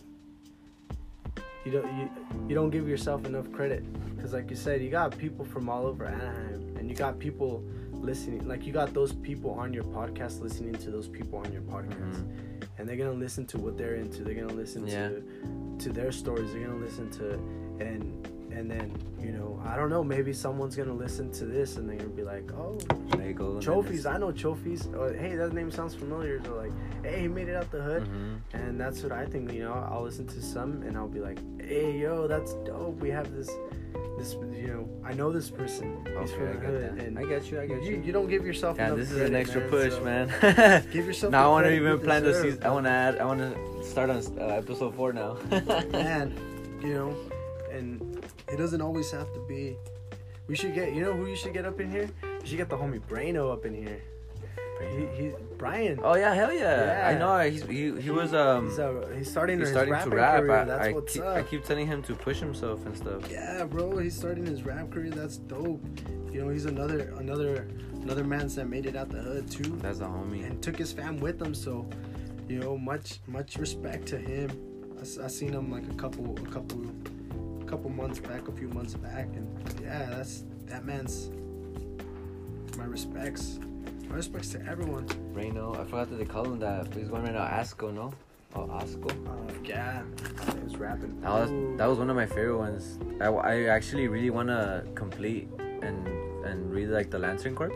[1.65, 2.09] You don't you
[2.49, 3.83] you don't give yourself enough credit
[4.15, 7.63] because, like you said, you got people from all over Anaheim, and you got people
[7.93, 8.47] listening.
[8.47, 12.15] Like you got those people on your podcast listening to those people on your podcast,
[12.15, 12.67] Mhm.
[12.79, 14.23] and they're gonna listen to what they're into.
[14.23, 15.09] They're gonna listen Yeah.
[15.09, 15.23] to
[15.79, 16.51] to their stories.
[16.53, 17.33] They're gonna listen to
[17.83, 20.03] and and then you know I don't know.
[20.03, 22.77] Maybe someone's gonna listen to this and they're gonna be like, oh,
[23.17, 23.45] There you go.
[23.47, 24.05] and then trophies.
[24.05, 24.87] I know trophies.
[24.97, 26.41] Or hey, that name sounds familiar.
[26.43, 26.71] So like,
[27.03, 28.03] hey, he made it out the hood.
[28.03, 28.39] Mhm.
[28.53, 29.51] And that's what I think.
[29.53, 32.99] You know, I'll listen to some and I'll be like, hey, yo, that's dope.
[32.99, 33.49] We have this.
[34.17, 35.99] This, you know, I know this person.
[36.03, 37.61] He's Okay, from I the hood, and I get you.
[37.61, 38.01] I get you, you.
[38.05, 38.77] you don't give yourself.
[38.77, 40.83] Yeah, this is an extra man, push, so man.
[40.91, 41.31] Give yourself.
[41.31, 42.59] now I want to even plan to see.
[42.63, 43.19] I want to add.
[43.19, 43.51] I want to
[43.87, 45.37] start on uh, episode four now.
[45.91, 46.33] man,
[46.81, 47.15] you know,
[47.71, 49.75] and it doesn't always have to be.
[50.47, 52.09] We should get, you know, who you should get up in here?
[52.23, 54.01] You should get the homie Braino up in here.
[54.79, 55.99] He, he Brian.
[56.03, 56.85] Oh yeah, hell yeah!
[56.85, 57.07] yeah.
[57.07, 57.49] I know.
[57.49, 60.43] He's, he he was um he's, uh, he's starting he's his starting to rap.
[60.43, 60.59] career.
[60.59, 61.35] I, That's I what's keep, up.
[61.35, 63.23] I keep telling him to push himself and stuff.
[63.29, 65.09] Yeah, bro, he's starting his rap career.
[65.09, 65.83] That's dope.
[66.31, 67.67] You know, he's another another
[68.03, 70.45] another man that made it out the hood too, That's a homie.
[70.45, 71.55] and took his fam with him.
[71.55, 71.89] So,
[72.47, 74.49] you know, much much respect to him.
[74.99, 76.81] I seen him like a couple a couple
[77.61, 79.47] a couple months back, a few months back, and
[79.81, 81.29] yeah, that's that man's
[82.77, 83.59] my respects.
[84.09, 85.07] My respects to everyone.
[85.33, 85.73] Reno.
[85.73, 86.93] I forgot that they call him that.
[86.93, 87.45] He's going right now.
[87.45, 88.13] Asco, no?
[88.55, 89.11] Oh, Asco.
[89.27, 90.01] Uh, yeah,
[90.53, 91.19] he was rapping.
[91.21, 91.75] That was Ooh.
[91.77, 92.97] that was one of my favorite ones.
[93.19, 96.07] I, I actually really want to complete and
[96.45, 97.71] and read like the Lantern Corps.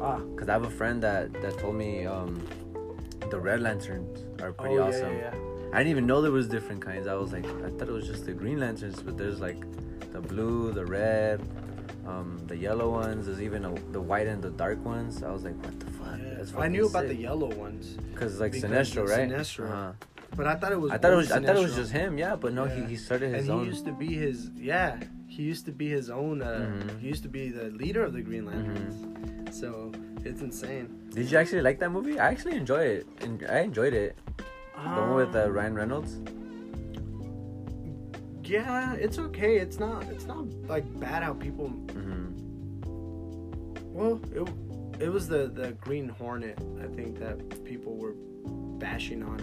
[0.00, 0.20] ah.
[0.36, 2.42] Cause I have a friend that that told me um
[3.30, 5.12] the red lanterns are pretty oh, awesome.
[5.16, 7.06] Yeah, yeah, I didn't even know there was different kinds.
[7.06, 9.58] I was like, I thought it was just the green lanterns, but there's like
[10.12, 11.40] the blue, the red,
[12.06, 13.26] um, the yellow ones.
[13.26, 15.22] There's even a, the white and the dark ones.
[15.22, 16.18] I was like, what the fuck?
[16.18, 16.60] yeah.
[16.60, 19.28] I knew fucking about the yellow ones, Cause like because Sinestro, right?
[19.28, 19.70] Sinestro.
[19.70, 19.92] Uh-huh.
[20.36, 20.92] but I thought it was.
[20.92, 22.36] I thought it was I thought it was just him, yeah.
[22.36, 22.74] But no, Yeah.
[22.76, 23.60] he, he started his and own.
[23.64, 27.00] he used to be his yeah he used to be his own uh Mhm.
[27.00, 29.50] he used to be the leader of the green lanterns Mm-hmm.
[29.50, 29.90] so
[30.24, 32.18] it's insane Did you actually like that movie?
[32.18, 33.06] I actually enjoyed it.
[33.48, 34.16] I enjoyed it.
[34.76, 36.12] The one with uh, Um, Ryan Reynolds.
[38.44, 42.26] yeah it's okay it's not it's not like bad how people hmm
[43.98, 48.14] well it, it was the the green hornet i think that people were
[48.78, 49.38] bashing on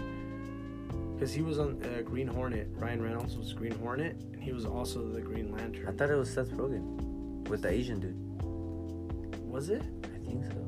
[1.15, 4.65] because he was on uh, green hornet ryan reynolds was green hornet and he was
[4.65, 5.88] also the green Lantern.
[5.88, 6.84] I thought it was Seth Rogen
[7.47, 8.17] with the Asian dude.
[9.55, 9.84] was it
[10.15, 10.61] I think so.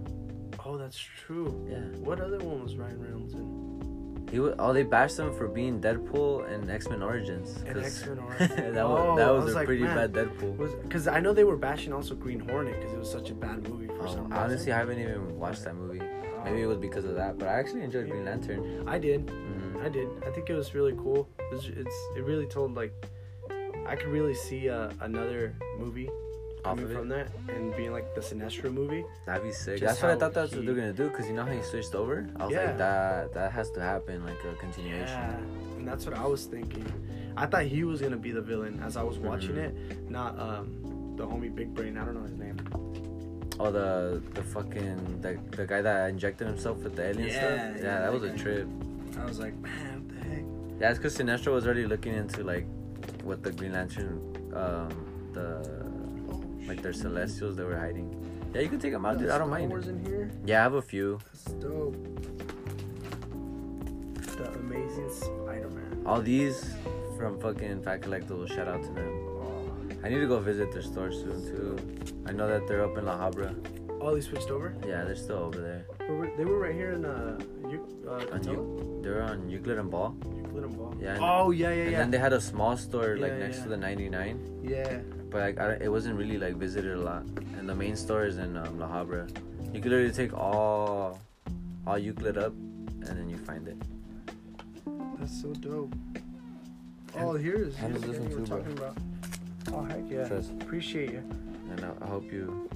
[0.65, 1.79] Oh that's true Yeah.
[1.99, 5.79] what other one was ryan reynolds in He was, oh, they bashed him for being
[5.79, 7.49] Deadpool and X Men Origins.
[7.67, 8.49] And 'cause X-Men Origins.
[8.73, 9.95] that Oh, was that was, was a like, pretty man.
[9.95, 10.81] bad Deadpool.
[10.87, 13.67] Because I know they were bashing also Green Hornet because it was such a bad
[13.69, 14.33] movie for Oh, some reason.
[14.33, 16.01] honestly, I haven't even watched that movie.
[16.45, 18.87] Maybe it was because of that, but I actually enjoyed Green Lantern.
[18.87, 19.29] I did.
[19.29, 20.07] hmm I did.
[20.25, 21.29] I think it was really cool.
[21.37, 22.93] It, was, it's it really told like
[23.85, 26.09] I could really see uh, another movie
[26.65, 26.95] Off coming of it?
[26.97, 29.03] from that and being like the Sinestro movie.
[29.25, 29.79] That'd be sick.
[29.79, 31.09] Just that's what I thought that's what he- they're gonna do.
[31.09, 32.27] Cause you know how he switched over.
[32.37, 32.65] I was Yeah.
[32.67, 35.07] like, that that has to happen, like a continuation.
[35.07, 35.37] Yeah,
[35.77, 36.85] and that's what I was thinking.
[37.35, 39.57] I thought he was gonna be the villain as I was watching Mhm.
[39.91, 41.97] it, not um the homie Big Brain.
[41.97, 42.57] I don't know his name.
[43.59, 47.51] Oh, the the fucking the, the guy that injected himself with the alien Yeah, stuff.
[47.51, 48.67] yeah, Yeah, that was a trip.
[49.19, 50.43] I was like, man, what the heck?
[50.79, 52.65] Yeah, it's because Sinestro was already looking into like
[53.23, 54.19] what the Green Lantern,
[54.55, 54.89] um,
[55.33, 55.61] the
[56.67, 57.01] like their shit.
[57.03, 58.09] celestials they were hiding.
[58.53, 59.29] Yeah, you can take them out, dude.
[59.29, 59.69] I don't mind.
[59.69, 60.29] Wars in here.
[60.45, 61.19] Yeah, I have a few.
[61.33, 61.95] That's dope.
[64.37, 66.03] The Amazing Spider-Man.
[66.05, 66.73] All these
[67.17, 68.49] from fucking Fat Collectibles.
[68.49, 69.07] Shout out to them.
[69.41, 69.71] Oh,
[70.03, 71.77] I need to go visit their store soon too.
[72.25, 73.53] I know that they're up in La Habra.
[74.01, 74.75] oh, they switched over.
[74.85, 75.85] Yeah, they're still over there.
[76.37, 77.39] They were, right here in uh,
[77.69, 80.15] you, uh, On you, they're on Euclid and Ball.
[80.35, 80.93] Euclid and Ball.
[81.01, 81.85] Yeah, and- Oh yeah, yeah, And yeah.
[81.85, 83.63] And then they had a small store like Yeah, next yeah.
[83.63, 84.99] to the 99, yeah.
[85.33, 87.23] But like I, it wasn't really like visited a lot.
[87.57, 89.27] And the main store is in um, La Habra.
[89.73, 91.19] You could literally take all
[91.87, 93.77] all Euclid up, and then you find it.
[95.19, 95.93] That's so dope.
[97.17, 98.57] Oh, here's How here's does the this we're too, bro?
[98.57, 98.97] talking about.
[99.73, 100.27] Oh heck yeah!
[100.27, 100.51] Trust.
[100.61, 101.23] Appreciate you.
[101.71, 102.69] And I, I hope you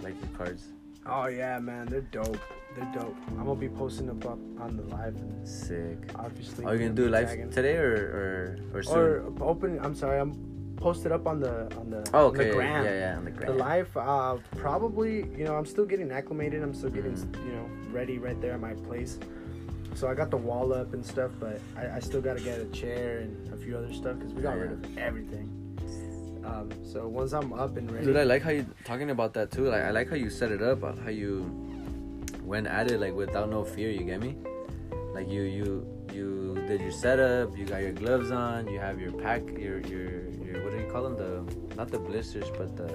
[0.00, 0.68] like your cards.
[1.06, 2.38] Oh yeah, man, they're dope.
[2.76, 3.16] They're dope.
[3.30, 5.98] I'm gonna be posting them up on the live and Sick.
[6.16, 6.64] obviously.
[6.64, 8.98] Are you gonna do it live today or or or soon?
[8.98, 9.78] Or open?
[9.82, 10.53] I'm sorry, I'm
[10.84, 12.50] posted up on the on the oh, on the okay.
[12.50, 12.84] gram.
[12.84, 13.46] Yeah, yeah, on the gram.
[13.50, 16.62] The live, uh, probably, you know, I'm still getting acclimated.
[16.62, 17.46] I'm still getting, Mhm.
[17.46, 19.18] you know, ready right there at my place.
[19.94, 22.60] So I got the wall up and stuff, but I, I still got to get
[22.60, 25.48] a chair and a few other stuff because we got Yeah, rid of everything.
[26.44, 29.50] Um, so once I'm up and ready, Dude, I like how you talking about that
[29.50, 29.66] too.
[29.74, 31.30] Like, I like how you set it up, how you
[32.42, 33.88] went at it like without no fear.
[33.90, 34.36] You get me?
[35.14, 36.28] Like you, you, you
[36.68, 37.56] did your setup.
[37.56, 38.68] You got your gloves on.
[38.68, 39.42] You have your pack.
[39.66, 40.64] Your, your, your.
[40.64, 41.16] What call them?
[41.16, 42.88] The not the blisters, but the.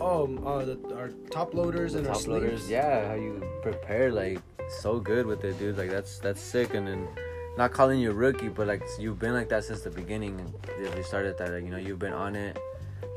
[0.00, 2.44] Oh, uh, the, our top loaders and our top sleeves.
[2.44, 2.70] loaders.
[2.70, 4.40] Yeah, how you prepare like
[4.80, 5.76] so good with it, dude.
[5.76, 6.74] Like that's that's sick.
[6.74, 7.08] And then
[7.56, 10.40] not calling you a rookie, but like you've been like that since the beginning.
[10.40, 12.56] And if you started that, like you know, you've been on it.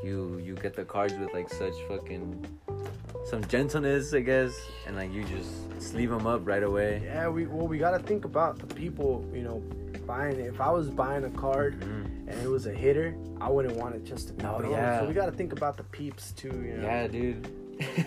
[0.04, 2.44] You you get the cards with like such fucking
[3.24, 4.52] some gentleness, I guess,
[4.86, 7.02] and like you just sleeve them up right away.
[7.04, 9.62] Yeah, we well we gotta think about the people, you know,
[10.06, 10.46] buying it.
[10.46, 12.28] If I was buying a card Mhm.
[12.28, 14.72] and it was a hitter, I wouldn't want it just to be No, thrown.
[14.72, 15.00] yeah.
[15.00, 16.82] So we gotta think about the peeps too, you know.
[16.88, 17.48] Yeah, dude.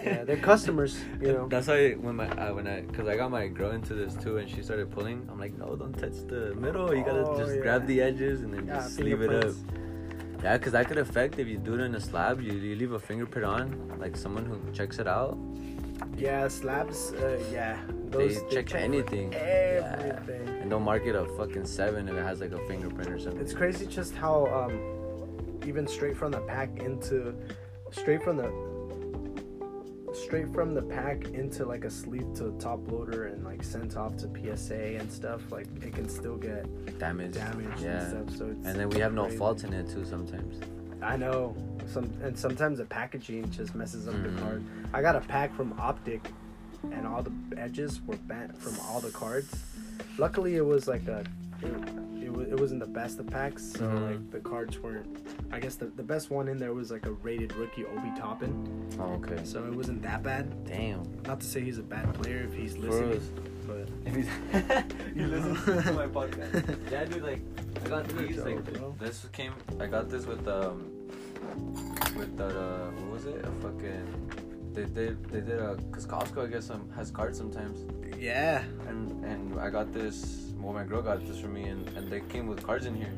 [0.04, 1.48] Yeah, they're customers, you know.
[1.50, 4.38] That's why when my uh, when I because I got my girl into this too,
[4.38, 5.28] and she started pulling.
[5.30, 6.94] I'm like, no, don't touch the middle.
[6.96, 7.62] You gotta Oh, just yeah.
[7.62, 9.54] grab the edges and then Yeah, just leave it up.
[10.44, 12.40] Yeah, because that could affect if you do it in a slab.
[12.40, 15.38] You, you leave a fingerprint on, like someone who checks it out.
[16.18, 17.12] Yeah, slabs.
[17.14, 17.78] Uh, yeah,
[18.10, 19.34] They those check for anything.
[19.34, 20.48] Everything.
[20.62, 23.42] And don't mark it a fucking seven if it has like a fingerprint or something.
[23.42, 27.34] It's crazy just how um, even straight from the pack into
[27.92, 28.52] straight from the
[30.14, 34.16] straight from the pack into like a sleeve to top loader and like sent off
[34.16, 36.64] to PSA and stuff like it can still get
[37.00, 37.34] damage.
[37.34, 38.02] damaged Yeah.
[38.02, 39.38] and stuff so it's And then we have no crazy.
[39.38, 40.60] fault in it too sometimes.
[41.06, 41.56] I know
[41.88, 44.36] some and sometimes the packaging just messes up Mhm.
[44.36, 46.32] the card I got a pack from Optic
[46.92, 49.64] and all the edges were bent from all the cards
[50.18, 51.24] luckily it was like a
[51.62, 51.72] it,
[52.22, 54.08] it, it wasn't the best of packs so Mhm.
[54.10, 55.08] like the cards weren't
[55.52, 58.54] i guess the, the best one in there was like a rated rookie obi toppin
[59.00, 59.44] Oh, okay.
[59.46, 61.04] so it wasn't that bad Damn.
[61.26, 63.30] not to say he's a bad player if he's listening us.
[63.68, 64.30] but If he's
[65.16, 66.78] he listens to my podcast.
[66.92, 67.24] Yeah, dude.
[67.24, 67.42] Like,
[67.84, 68.38] I got these.
[68.38, 68.64] Like,
[69.00, 69.54] this came.
[69.80, 70.86] I got this with um,
[72.18, 73.44] with the uh, what was it?
[73.46, 74.08] A fucking.
[74.74, 75.24] They did.
[75.30, 75.78] They did a.
[75.92, 77.80] Cause Costco, I guess, um, has cards sometimes.
[78.20, 80.52] yeah And and I got this.
[80.60, 83.14] Well, my girl got this for me, and and they came with cards in here.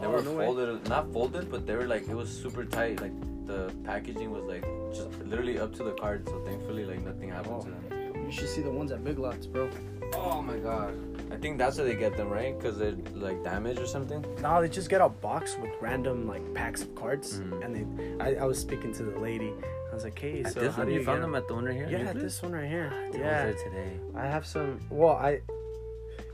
[0.00, 0.44] They Oh, were no way.
[0.46, 3.00] folded, not folded, but they were like it was super tight.
[3.00, 3.12] Like
[3.46, 6.28] the packaging was like just literally up to the card.
[6.28, 7.74] So thankfully, like nothing happened to Oh.
[7.90, 8.26] them.
[8.26, 9.68] you should see the ones at big lots bro
[10.14, 10.94] Oh my god.
[11.34, 12.56] I think that's where they get them, right?
[12.56, 14.24] Because they're like damaged or something.
[14.40, 17.64] No, they just get a box with random like packs of cards, Mhm.
[17.64, 18.24] and they.
[18.24, 19.52] I, I was speaking to the lady.
[19.90, 21.34] I was like, "Hey, At so this how one, do you, you, found get them
[21.34, 21.88] at the one right here?
[21.90, 22.22] Yeah, Nucleus?
[22.22, 22.90] this one right here.
[22.92, 23.98] I Yeah, there today.
[24.14, 24.80] I have some.
[24.90, 25.40] Well, I,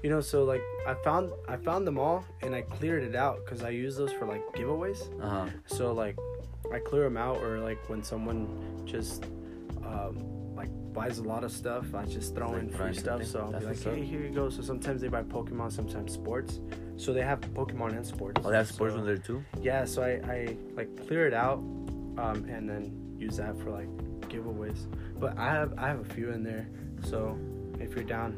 [0.03, 3.45] you know, so like I found I found them all, and I cleared it out
[3.45, 5.01] because I use those for like giveaways.
[5.23, 5.47] Uh huh.
[5.67, 6.17] So like,
[6.73, 8.47] I clear them out, or like when someone
[8.85, 9.25] just,
[9.85, 10.30] um,
[10.61, 13.25] like buys a lot of stuff, I just throw in free stuff.
[13.25, 14.51] So I'll be like, hey, here you go.
[14.51, 16.61] So sometimes they buy Pokemon, sometimes sports.
[16.97, 18.41] So they have Pokemon and sports.
[18.45, 19.43] Oh, they have sports So- ones there too.
[19.63, 21.59] yeah so i, I like clear it out
[22.25, 22.83] um, and then
[23.19, 23.89] use that for like
[24.33, 24.81] giveaways
[25.19, 26.69] but i have i have a few in there
[27.11, 27.39] so
[27.85, 28.31] if you're down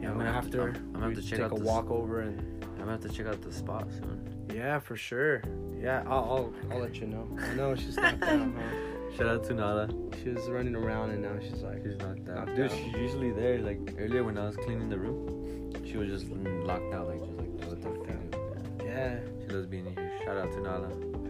[0.00, 1.64] you I'm gonna have to- I'm- I'm gonna have to check take out a this-
[1.70, 4.18] walk over and I'm gonna have to check out the spot soon.
[4.54, 5.42] yeah for sure
[5.86, 8.76] yeah i'll i'll, I'll let you know i know she's knocked out huh?
[9.16, 9.88] Shout out to Nala.
[10.22, 12.46] she was running around and now she's like She's knocked out.
[12.46, 12.76] Knocked Dude, out.
[12.78, 13.58] she's usually there.
[13.58, 17.08] Like earlier when I was cleaning the room, she was just locked out.
[17.08, 18.84] Like just like what the fuck?
[18.84, 20.12] yeah She loves being here.
[20.24, 20.88] Shout out to Nala.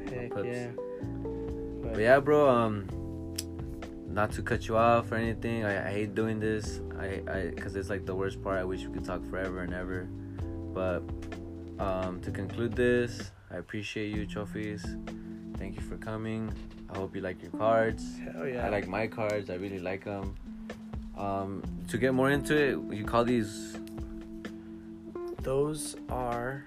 [0.09, 0.69] heck yeah
[1.83, 2.49] but, But yeah, bro.
[2.49, 2.87] Um,
[4.07, 5.65] not to cut you off or anything.
[5.65, 6.81] I, I hate doing this.
[6.99, 8.59] I, I, cause it's like the worst part.
[8.59, 10.09] I wish we could talk forever and ever.
[10.75, 11.03] But
[11.79, 14.85] um, to conclude this, I appreciate you, trophies.
[15.57, 16.53] Thank you for coming.
[16.93, 18.05] I hope you like your cards.
[18.19, 19.49] hell yeah I like my cards.
[19.51, 20.35] I really like them.
[21.17, 23.77] Um, to get more into it, you call these
[25.43, 26.65] those are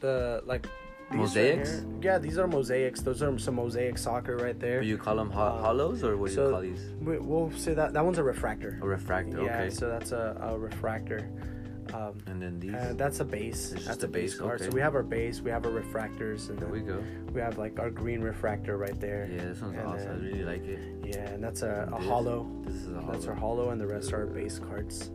[0.00, 0.70] the like these
[1.10, 1.70] right Mosaics?
[1.70, 1.84] here.
[2.00, 5.42] yeah these are mosaics those are some mosaic soccer right there you call them ho-
[5.42, 6.92] Uh, hollows or what do so- you call these?
[7.02, 8.78] We, we'll say that that one's a refractor.
[8.82, 9.42] A refractor.
[9.42, 9.70] Yeah, okay.
[9.70, 11.28] so that's a, a refractor.
[11.94, 12.74] Um, and then these.
[12.74, 13.70] and that's a base.
[13.86, 14.60] That's a a base base, card.
[14.60, 14.68] okay.
[14.70, 17.02] So we have our base, we have our refractors, and there we go.
[17.32, 19.28] we have like our green refractor right there.
[19.30, 20.10] Yeah, this one's And awesome.
[20.10, 20.80] I really like it.
[21.06, 22.50] Yeah, and that's a, a This- hollow.
[22.64, 23.12] This is a hollow.
[23.12, 25.10] That's our hollow, and the rest are our base cards.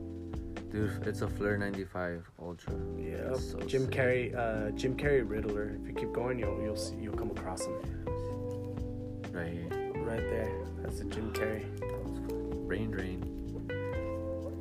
[0.72, 2.74] Dude, it's a Fleer 95 Ultra.
[2.98, 3.92] Yeah, so Jim sick.
[3.92, 5.76] Carrey, uh, Jim Carrey Riddler.
[5.82, 7.74] If you keep going, you'll you'll see, you'll come across him
[9.34, 9.70] Right here.
[9.96, 10.52] right there.
[10.82, 11.64] That's the Jim Carrey.
[11.80, 12.68] That was fun.
[12.68, 13.36] Rain, rain.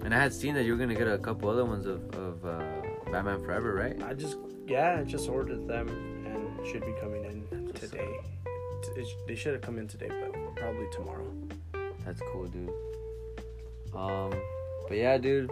[0.05, 2.45] And I had seen that you were gonna get a couple other ones of, of
[2.45, 2.61] uh,
[3.11, 4.03] Batman Forever, right?
[4.03, 5.89] I just yeah, I just ordered them
[6.27, 8.17] and should be coming in today.
[9.27, 11.27] They should have come in today, but probably tomorrow.
[12.05, 12.71] That's cool, dude.
[13.95, 14.33] Um,
[14.87, 15.51] but yeah, dude.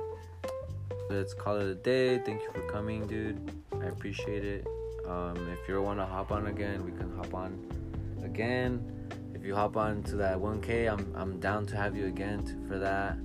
[1.09, 2.19] Let's call it a day.
[2.19, 3.53] Thank you for coming, dude.
[3.81, 4.67] I appreciate it.
[5.07, 7.65] Um, if you want to hop on again, we can hop on
[8.25, 8.85] again.
[9.35, 12.55] If you hop on to that 1K, I'm I'm down to have you again t-
[12.69, 13.17] for that.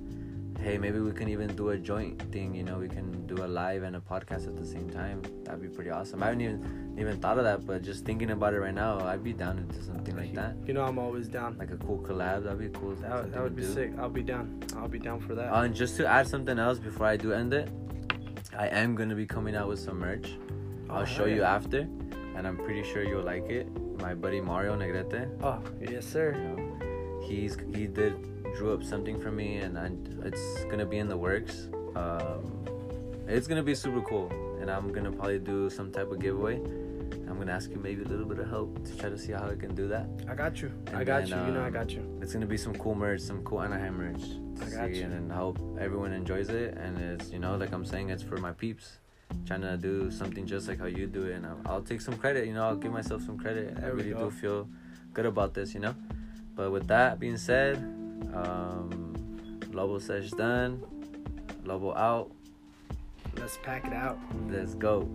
[0.62, 2.54] Hey, maybe we can even do a joint thing.
[2.54, 5.20] You know, we can do a live and a podcast at the same time.
[5.42, 6.22] That'd be pretty awesome.
[6.22, 9.24] I haven't even even thought of that, but just thinking about it right now, I'd
[9.24, 10.54] be down into something like that.
[10.64, 11.58] You know I'm always down.
[11.58, 12.94] Like a cool collab, that'd be cool.
[12.96, 13.72] That, that would be do.
[13.74, 13.92] sick.
[13.98, 14.62] I'll be down.
[14.76, 15.52] I'll be down for that.
[15.52, 17.68] Uh, and just to add something else before I do end it,
[18.56, 20.28] I am gonna be coming out with some merch.
[20.88, 21.80] I'll Oh, show hell you after,
[22.36, 23.66] and I'm pretty sure you'll like it.
[24.00, 26.34] My buddy Mario Negrete, Oh yes, sir.
[26.36, 28.14] you know, he's he did
[28.56, 29.90] drew up something for me, and I,
[30.26, 31.68] it's gonna be in the works.
[31.94, 32.64] Um,
[33.26, 34.30] it's gonna be super cool,
[34.60, 36.60] and I'm gonna probably do some type of giveaway.
[37.28, 39.48] I'm gonna ask you maybe a little bit of help to try to see how
[39.48, 40.06] I can do that.
[40.28, 40.70] I got you.
[40.92, 41.46] I got then, you.
[41.46, 42.18] You know I um, got you.
[42.20, 44.22] It's gonna be some cool merch, some cool Anaheim merch
[44.60, 45.04] I got see, you.
[45.04, 46.76] and hope everyone enjoys it.
[46.76, 48.98] And it's you know, like I'm saying, it's for my peeps,
[49.46, 51.36] trying to do something just like how you do it.
[51.36, 52.46] And I'll, I'll take some credit.
[52.46, 53.78] You know, I'll give myself some credit.
[53.82, 54.68] I really do feel
[55.14, 55.74] good about this.
[55.74, 55.94] You know.
[56.54, 57.78] But with that being said,
[58.34, 60.82] um, Lobo says done.
[61.64, 62.30] Lobo out.
[63.36, 64.18] Let's pack it out.
[64.48, 65.08] Let's go.